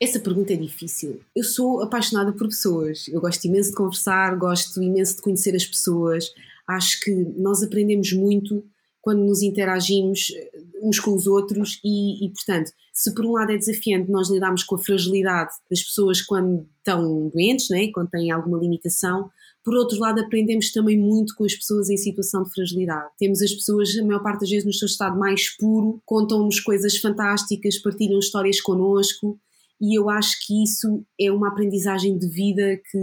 Essa 0.00 0.18
pergunta 0.18 0.52
é 0.52 0.56
difícil. 0.56 1.20
Eu 1.34 1.44
sou 1.44 1.82
apaixonada 1.82 2.32
por 2.32 2.48
pessoas. 2.48 3.06
Eu 3.08 3.20
gosto 3.20 3.44
imenso 3.44 3.70
de 3.70 3.76
conversar, 3.76 4.36
gosto 4.36 4.82
imenso 4.82 5.16
de 5.16 5.22
conhecer 5.22 5.54
as 5.54 5.64
pessoas. 5.64 6.32
Acho 6.68 7.00
que 7.00 7.12
nós 7.36 7.62
aprendemos 7.62 8.12
muito 8.12 8.64
quando 9.04 9.22
nos 9.22 9.42
interagimos 9.42 10.32
eh, 10.34 10.50
uns 10.82 10.98
com 10.98 11.14
os 11.14 11.26
outros 11.26 11.78
e, 11.84 12.24
e, 12.24 12.30
portanto, 12.30 12.72
se 12.90 13.14
por 13.14 13.26
um 13.26 13.32
lado 13.32 13.52
é 13.52 13.56
desafiante 13.58 14.10
nós 14.10 14.30
lidarmos 14.30 14.64
com 14.64 14.76
a 14.76 14.78
fragilidade 14.78 15.52
das 15.70 15.82
pessoas 15.82 16.22
quando 16.22 16.66
estão 16.78 17.28
doentes, 17.28 17.68
né, 17.68 17.88
quando 17.92 18.08
têm 18.08 18.30
alguma 18.30 18.58
limitação, 18.58 19.30
por 19.62 19.74
outro 19.74 19.98
lado, 19.98 20.20
aprendemos 20.20 20.72
também 20.72 20.98
muito 20.98 21.34
com 21.36 21.44
as 21.44 21.54
pessoas 21.54 21.90
em 21.90 21.98
situação 21.98 22.44
de 22.44 22.52
fragilidade. 22.52 23.10
Temos 23.18 23.42
as 23.42 23.52
pessoas, 23.52 23.94
a 23.96 24.04
maior 24.04 24.22
parte 24.22 24.40
das 24.40 24.50
vezes, 24.50 24.64
no 24.64 24.72
seu 24.72 24.86
estado 24.86 25.18
mais 25.18 25.54
puro, 25.56 26.00
contam-nos 26.06 26.60
coisas 26.60 26.96
fantásticas, 26.96 27.78
partilham 27.78 28.18
histórias 28.18 28.60
connosco, 28.60 29.38
e 29.80 29.98
eu 29.98 30.08
acho 30.08 30.36
que 30.46 30.62
isso 30.62 31.04
é 31.20 31.30
uma 31.30 31.48
aprendizagem 31.48 32.16
de 32.16 32.28
vida 32.28 32.80
que 32.90 32.98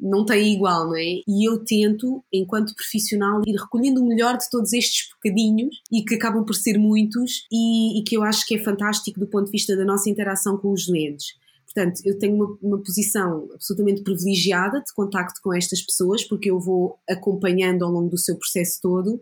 não 0.00 0.24
tem 0.24 0.54
igual, 0.54 0.86
não 0.86 0.96
é? 0.96 1.20
E 1.26 1.48
eu 1.48 1.64
tento, 1.64 2.24
enquanto 2.32 2.74
profissional, 2.74 3.42
ir 3.46 3.56
recolhendo 3.56 4.02
o 4.02 4.06
melhor 4.06 4.36
de 4.36 4.48
todos 4.50 4.72
estes 4.72 5.08
bocadinhos 5.14 5.76
e 5.92 6.02
que 6.02 6.14
acabam 6.14 6.44
por 6.44 6.54
ser 6.54 6.78
muitos 6.78 7.46
e, 7.52 8.00
e 8.00 8.04
que 8.04 8.16
eu 8.16 8.22
acho 8.22 8.46
que 8.46 8.56
é 8.56 8.62
fantástico 8.62 9.20
do 9.20 9.26
ponto 9.26 9.46
de 9.46 9.52
vista 9.52 9.76
da 9.76 9.84
nossa 9.84 10.08
interação 10.08 10.56
com 10.56 10.72
os 10.72 10.86
doentes. 10.86 11.26
Portanto, 11.74 12.00
eu 12.04 12.16
tenho 12.18 12.36
uma, 12.36 12.58
uma, 12.62 12.78
posição 12.78 13.48
absolutamente 13.52 14.02
privilegiada 14.02 14.80
de 14.80 14.94
contacto 14.94 15.40
com 15.42 15.52
estas 15.52 15.82
pessoas, 15.82 16.22
porque 16.22 16.48
eu 16.48 16.60
vou 16.60 16.96
acompanhando 17.08 17.84
ao 17.84 17.90
longo 17.90 18.08
do 18.08 18.18
seu 18.18 18.38
processo 18.38 18.80
todo. 18.80 19.20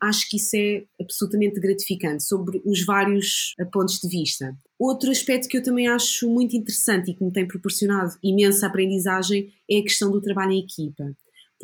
Acho 0.00 0.28
que 0.28 0.36
isso 0.36 0.56
é 0.56 0.84
absolutamente 1.00 1.60
gratificante, 1.60 2.24
sobre 2.24 2.60
os 2.64 2.84
vários 2.84 3.54
eh, 3.58 3.64
pontos 3.64 3.98
de 3.98 4.08
vista. 4.08 4.56
Outro 4.78 5.10
aspecto 5.10 5.48
que 5.48 5.56
eu 5.56 5.62
também 5.62 5.88
acho 5.88 6.28
muito 6.28 6.56
interessante 6.56 7.10
e 7.10 7.14
que 7.14 7.24
me 7.24 7.32
tem 7.32 7.46
proporcionado 7.46 8.14
imensa 8.22 8.66
aprendizagem 8.66 9.52
é 9.70 9.78
a 9.78 9.82
questão 9.82 10.10
do 10.10 10.20
trabalho 10.20 10.52
em 10.52 10.60
equipa 10.60 11.14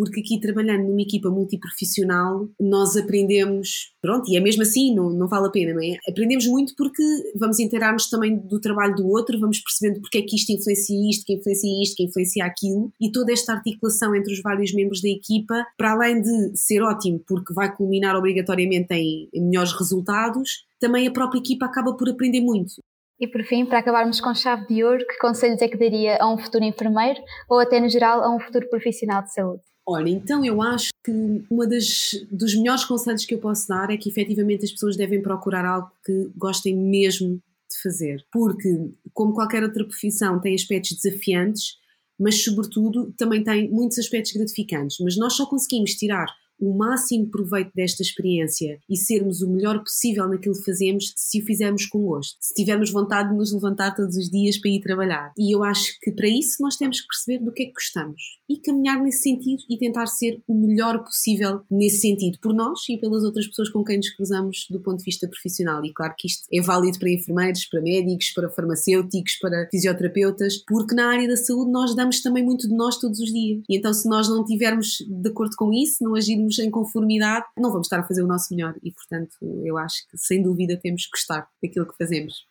porque 0.00 0.20
aqui 0.20 0.40
trabalhando 0.40 0.88
numa 0.88 1.02
equipa 1.02 1.28
multiprofissional 1.28 2.48
nós 2.58 2.96
aprendemos, 2.96 3.92
pronto, 4.00 4.30
e 4.30 4.36
é 4.36 4.40
mesmo 4.40 4.62
assim, 4.62 4.94
não, 4.94 5.10
não 5.10 5.28
vale 5.28 5.48
a 5.48 5.50
pena, 5.50 5.74
não 5.74 5.82
é? 5.82 5.98
Aprendemos 6.08 6.46
muito 6.46 6.74
porque 6.74 7.02
vamos 7.36 7.58
interar-nos 7.58 8.08
também 8.08 8.34
do 8.34 8.58
trabalho 8.58 8.94
do 8.94 9.06
outro, 9.06 9.38
vamos 9.38 9.60
percebendo 9.60 10.00
porque 10.00 10.16
é 10.16 10.22
que 10.22 10.36
isto 10.36 10.52
influencia 10.52 11.10
isto, 11.10 11.26
que 11.26 11.34
influencia 11.34 11.82
isto, 11.82 11.96
que 11.96 12.04
influencia 12.04 12.46
aquilo, 12.46 12.90
e 12.98 13.12
toda 13.12 13.30
esta 13.30 13.52
articulação 13.52 14.14
entre 14.14 14.32
os 14.32 14.40
vários 14.40 14.72
membros 14.72 15.02
da 15.02 15.08
equipa, 15.10 15.66
para 15.76 15.92
além 15.92 16.22
de 16.22 16.58
ser 16.58 16.80
ótimo 16.80 17.22
porque 17.28 17.52
vai 17.52 17.76
culminar 17.76 18.16
obrigatoriamente 18.16 18.94
em, 18.94 19.28
em 19.34 19.44
melhores 19.44 19.72
resultados, 19.72 20.64
também 20.80 21.06
a 21.06 21.10
própria 21.10 21.40
equipa 21.40 21.66
acaba 21.66 21.94
por 21.94 22.08
aprender 22.08 22.40
muito. 22.40 22.72
E 23.20 23.28
por 23.28 23.42
fim, 23.44 23.66
para 23.66 23.80
acabarmos 23.80 24.18
com 24.18 24.34
chave 24.34 24.66
de 24.66 24.82
ouro, 24.82 25.06
que 25.06 25.18
conselhos 25.18 25.60
é 25.60 25.68
que 25.68 25.76
daria 25.76 26.16
a 26.18 26.32
um 26.32 26.38
futuro 26.38 26.64
enfermeiro 26.64 27.20
ou 27.50 27.60
até 27.60 27.78
no 27.78 27.90
geral 27.90 28.24
a 28.24 28.34
um 28.34 28.40
futuro 28.40 28.66
profissional 28.70 29.22
de 29.22 29.34
saúde? 29.34 29.69
Olha, 29.86 30.10
então 30.10 30.44
eu 30.44 30.62
acho 30.62 30.90
que 31.04 31.12
uma 31.50 31.66
das 31.66 32.12
dos 32.30 32.54
melhores 32.54 32.84
conselhos 32.84 33.24
que 33.24 33.34
eu 33.34 33.38
posso 33.38 33.66
dar 33.66 33.90
é 33.90 33.96
que 33.96 34.08
efetivamente 34.08 34.64
as 34.64 34.70
pessoas 34.70 34.96
devem 34.96 35.22
procurar 35.22 35.64
algo 35.64 35.90
que 36.04 36.30
gostem 36.36 36.76
mesmo 36.76 37.42
de 37.70 37.82
fazer, 37.82 38.24
porque 38.32 38.68
como 39.12 39.32
qualquer 39.34 39.62
outra 39.62 39.84
profissão 39.84 40.40
tem 40.40 40.54
aspectos 40.54 40.96
desafiantes, 41.00 41.76
mas 42.18 42.44
sobretudo 42.44 43.12
também 43.16 43.42
tem 43.42 43.70
muitos 43.70 43.98
aspectos 43.98 44.32
gratificantes, 44.32 44.98
mas 45.00 45.16
nós 45.16 45.34
só 45.34 45.46
conseguimos 45.46 45.92
tirar 45.94 46.26
o 46.60 46.76
máximo 46.76 47.30
proveito 47.30 47.70
desta 47.74 48.02
experiência 48.02 48.78
e 48.88 48.96
sermos 48.96 49.42
o 49.42 49.50
melhor 49.50 49.80
possível 49.80 50.28
naquilo 50.28 50.54
que 50.54 50.64
fazemos 50.64 51.12
se 51.16 51.40
o 51.40 51.44
fizermos 51.44 51.86
com 51.86 52.02
gosto, 52.02 52.36
se 52.40 52.54
tivermos 52.54 52.90
vontade 52.90 53.30
de 53.30 53.36
nos 53.36 53.52
levantar 53.52 53.94
todos 53.94 54.16
os 54.16 54.28
dias 54.28 54.58
para 54.58 54.70
ir 54.70 54.80
trabalhar. 54.80 55.32
E 55.38 55.54
eu 55.54 55.64
acho 55.64 55.98
que 56.00 56.12
para 56.12 56.28
isso 56.28 56.62
nós 56.62 56.76
temos 56.76 57.00
que 57.00 57.06
perceber 57.06 57.44
do 57.44 57.52
que 57.52 57.62
é 57.62 57.66
que 57.66 57.72
gostamos 57.72 58.40
e 58.48 58.56
caminhar 58.58 59.00
nesse 59.00 59.22
sentido 59.22 59.62
e 59.68 59.78
tentar 59.78 60.06
ser 60.06 60.42
o 60.46 60.54
melhor 60.54 61.04
possível 61.04 61.60
nesse 61.70 62.00
sentido, 62.00 62.38
por 62.42 62.52
nós 62.52 62.80
e 62.88 62.98
pelas 62.98 63.22
outras 63.22 63.46
pessoas 63.46 63.68
com 63.68 63.84
quem 63.84 63.96
nos 63.96 64.10
cruzamos 64.10 64.66
do 64.70 64.80
ponto 64.80 64.98
de 64.98 65.04
vista 65.04 65.28
profissional. 65.28 65.84
E 65.84 65.92
claro 65.92 66.14
que 66.18 66.26
isto 66.26 66.46
é 66.52 66.60
válido 66.60 66.98
para 66.98 67.10
enfermeiros, 67.10 67.64
para 67.66 67.80
médicos, 67.80 68.30
para 68.30 68.50
farmacêuticos, 68.50 69.36
para 69.36 69.68
fisioterapeutas, 69.70 70.58
porque 70.66 70.94
na 70.94 71.10
área 71.10 71.28
da 71.28 71.36
saúde 71.36 71.70
nós 71.70 71.94
damos 71.94 72.20
também 72.20 72.44
muito 72.44 72.68
de 72.68 72.74
nós 72.74 72.98
todos 72.98 73.20
os 73.20 73.32
dias. 73.32 73.62
E 73.68 73.76
então, 73.76 73.92
se 73.92 74.08
nós 74.08 74.28
não 74.28 74.42
estivermos 74.42 74.98
de 75.08 75.28
acordo 75.28 75.54
com 75.56 75.72
isso, 75.72 76.02
não 76.02 76.14
agirmos 76.14 76.49
estamos 76.50 76.58
em 76.58 76.70
conformidade, 76.70 77.46
não 77.56 77.70
vamos 77.70 77.86
estar 77.86 78.00
a 78.00 78.02
fazer 78.02 78.22
o 78.22 78.26
nosso 78.26 78.54
melhor 78.54 78.74
e, 78.82 78.92
portanto, 78.92 79.36
eu 79.64 79.78
acho 79.78 80.06
que 80.10 80.18
sem 80.18 80.42
dúvida 80.42 80.78
temos 80.82 81.04
que 81.04 81.10
gostar 81.12 81.46
daquilo 81.62 81.86
que 81.86 81.96
fazemos. 81.96 82.48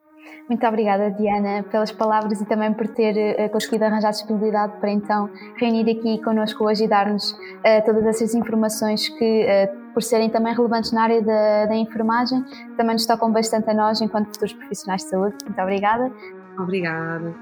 Muito 0.47 0.65
obrigada, 0.65 1.11
Diana, 1.11 1.63
pelas 1.63 1.91
palavras 1.91 2.39
e 2.41 2.45
também 2.45 2.73
por 2.73 2.87
ter 2.87 3.15
uh, 3.15 3.49
conseguido 3.49 3.85
arranjar 3.85 4.11
disponibilidade 4.11 4.79
para 4.79 4.91
então 4.91 5.29
reunir 5.57 5.89
aqui 5.89 6.21
connosco 6.23 6.65
hoje 6.65 6.85
e 6.85 6.87
dar-nos 6.87 7.31
uh, 7.31 7.85
todas 7.85 8.05
essas 8.05 8.35
informações 8.35 9.09
que, 9.09 9.45
uh, 9.45 9.93
por 9.93 10.03
serem 10.03 10.29
também 10.29 10.53
relevantes 10.53 10.91
na 10.91 11.03
área 11.03 11.21
da, 11.21 11.65
da, 11.65 11.75
enfermagem, 11.75 12.43
também 12.77 12.93
nos 12.93 13.05
tocam 13.05 13.31
bastante 13.31 13.69
a 13.69 13.73
nós 13.73 14.01
enquanto 14.01 14.27
futuros 14.27 14.53
profissionais 14.53 15.03
de 15.03 15.09
saúde. 15.09 15.35
Muito 15.45 15.61
obrigada. 15.61 16.11
Obrigada. 16.59 17.33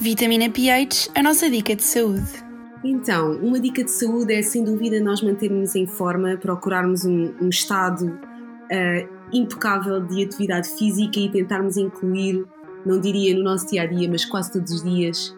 Vitamina 0.00 0.50
pH, 0.50 1.10
a 1.14 1.22
nossa 1.22 1.48
dica 1.50 1.74
de 1.74 1.82
saúde. 1.82 2.45
Então, 2.88 3.32
uma 3.42 3.58
dica 3.58 3.82
de 3.82 3.90
saúde 3.90 4.32
é 4.32 4.42
sem 4.42 4.62
dúvida 4.62 5.00
nós 5.00 5.20
mantermos 5.20 5.74
em 5.74 5.88
forma, 5.88 6.36
procurarmos 6.36 7.04
um, 7.04 7.34
um 7.40 7.48
estado 7.48 8.06
uh, 8.06 9.08
impecável 9.32 10.00
de 10.06 10.24
atividade 10.24 10.68
física 10.68 11.18
e 11.18 11.28
tentarmos 11.28 11.76
incluir, 11.76 12.46
não 12.84 13.00
diria 13.00 13.36
no 13.36 13.42
nosso 13.42 13.66
dia 13.66 13.82
a 13.82 13.86
dia, 13.86 14.08
mas 14.08 14.24
quase 14.24 14.52
todos 14.52 14.70
os 14.70 14.84
dias, 14.84 15.36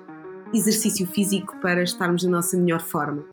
exercício 0.53 1.07
físico 1.07 1.57
para 1.63 1.83
estarmos 1.83 2.23
na 2.23 2.33
nossa 2.33 2.55
melhor 2.59 2.83
forma. 2.83 3.25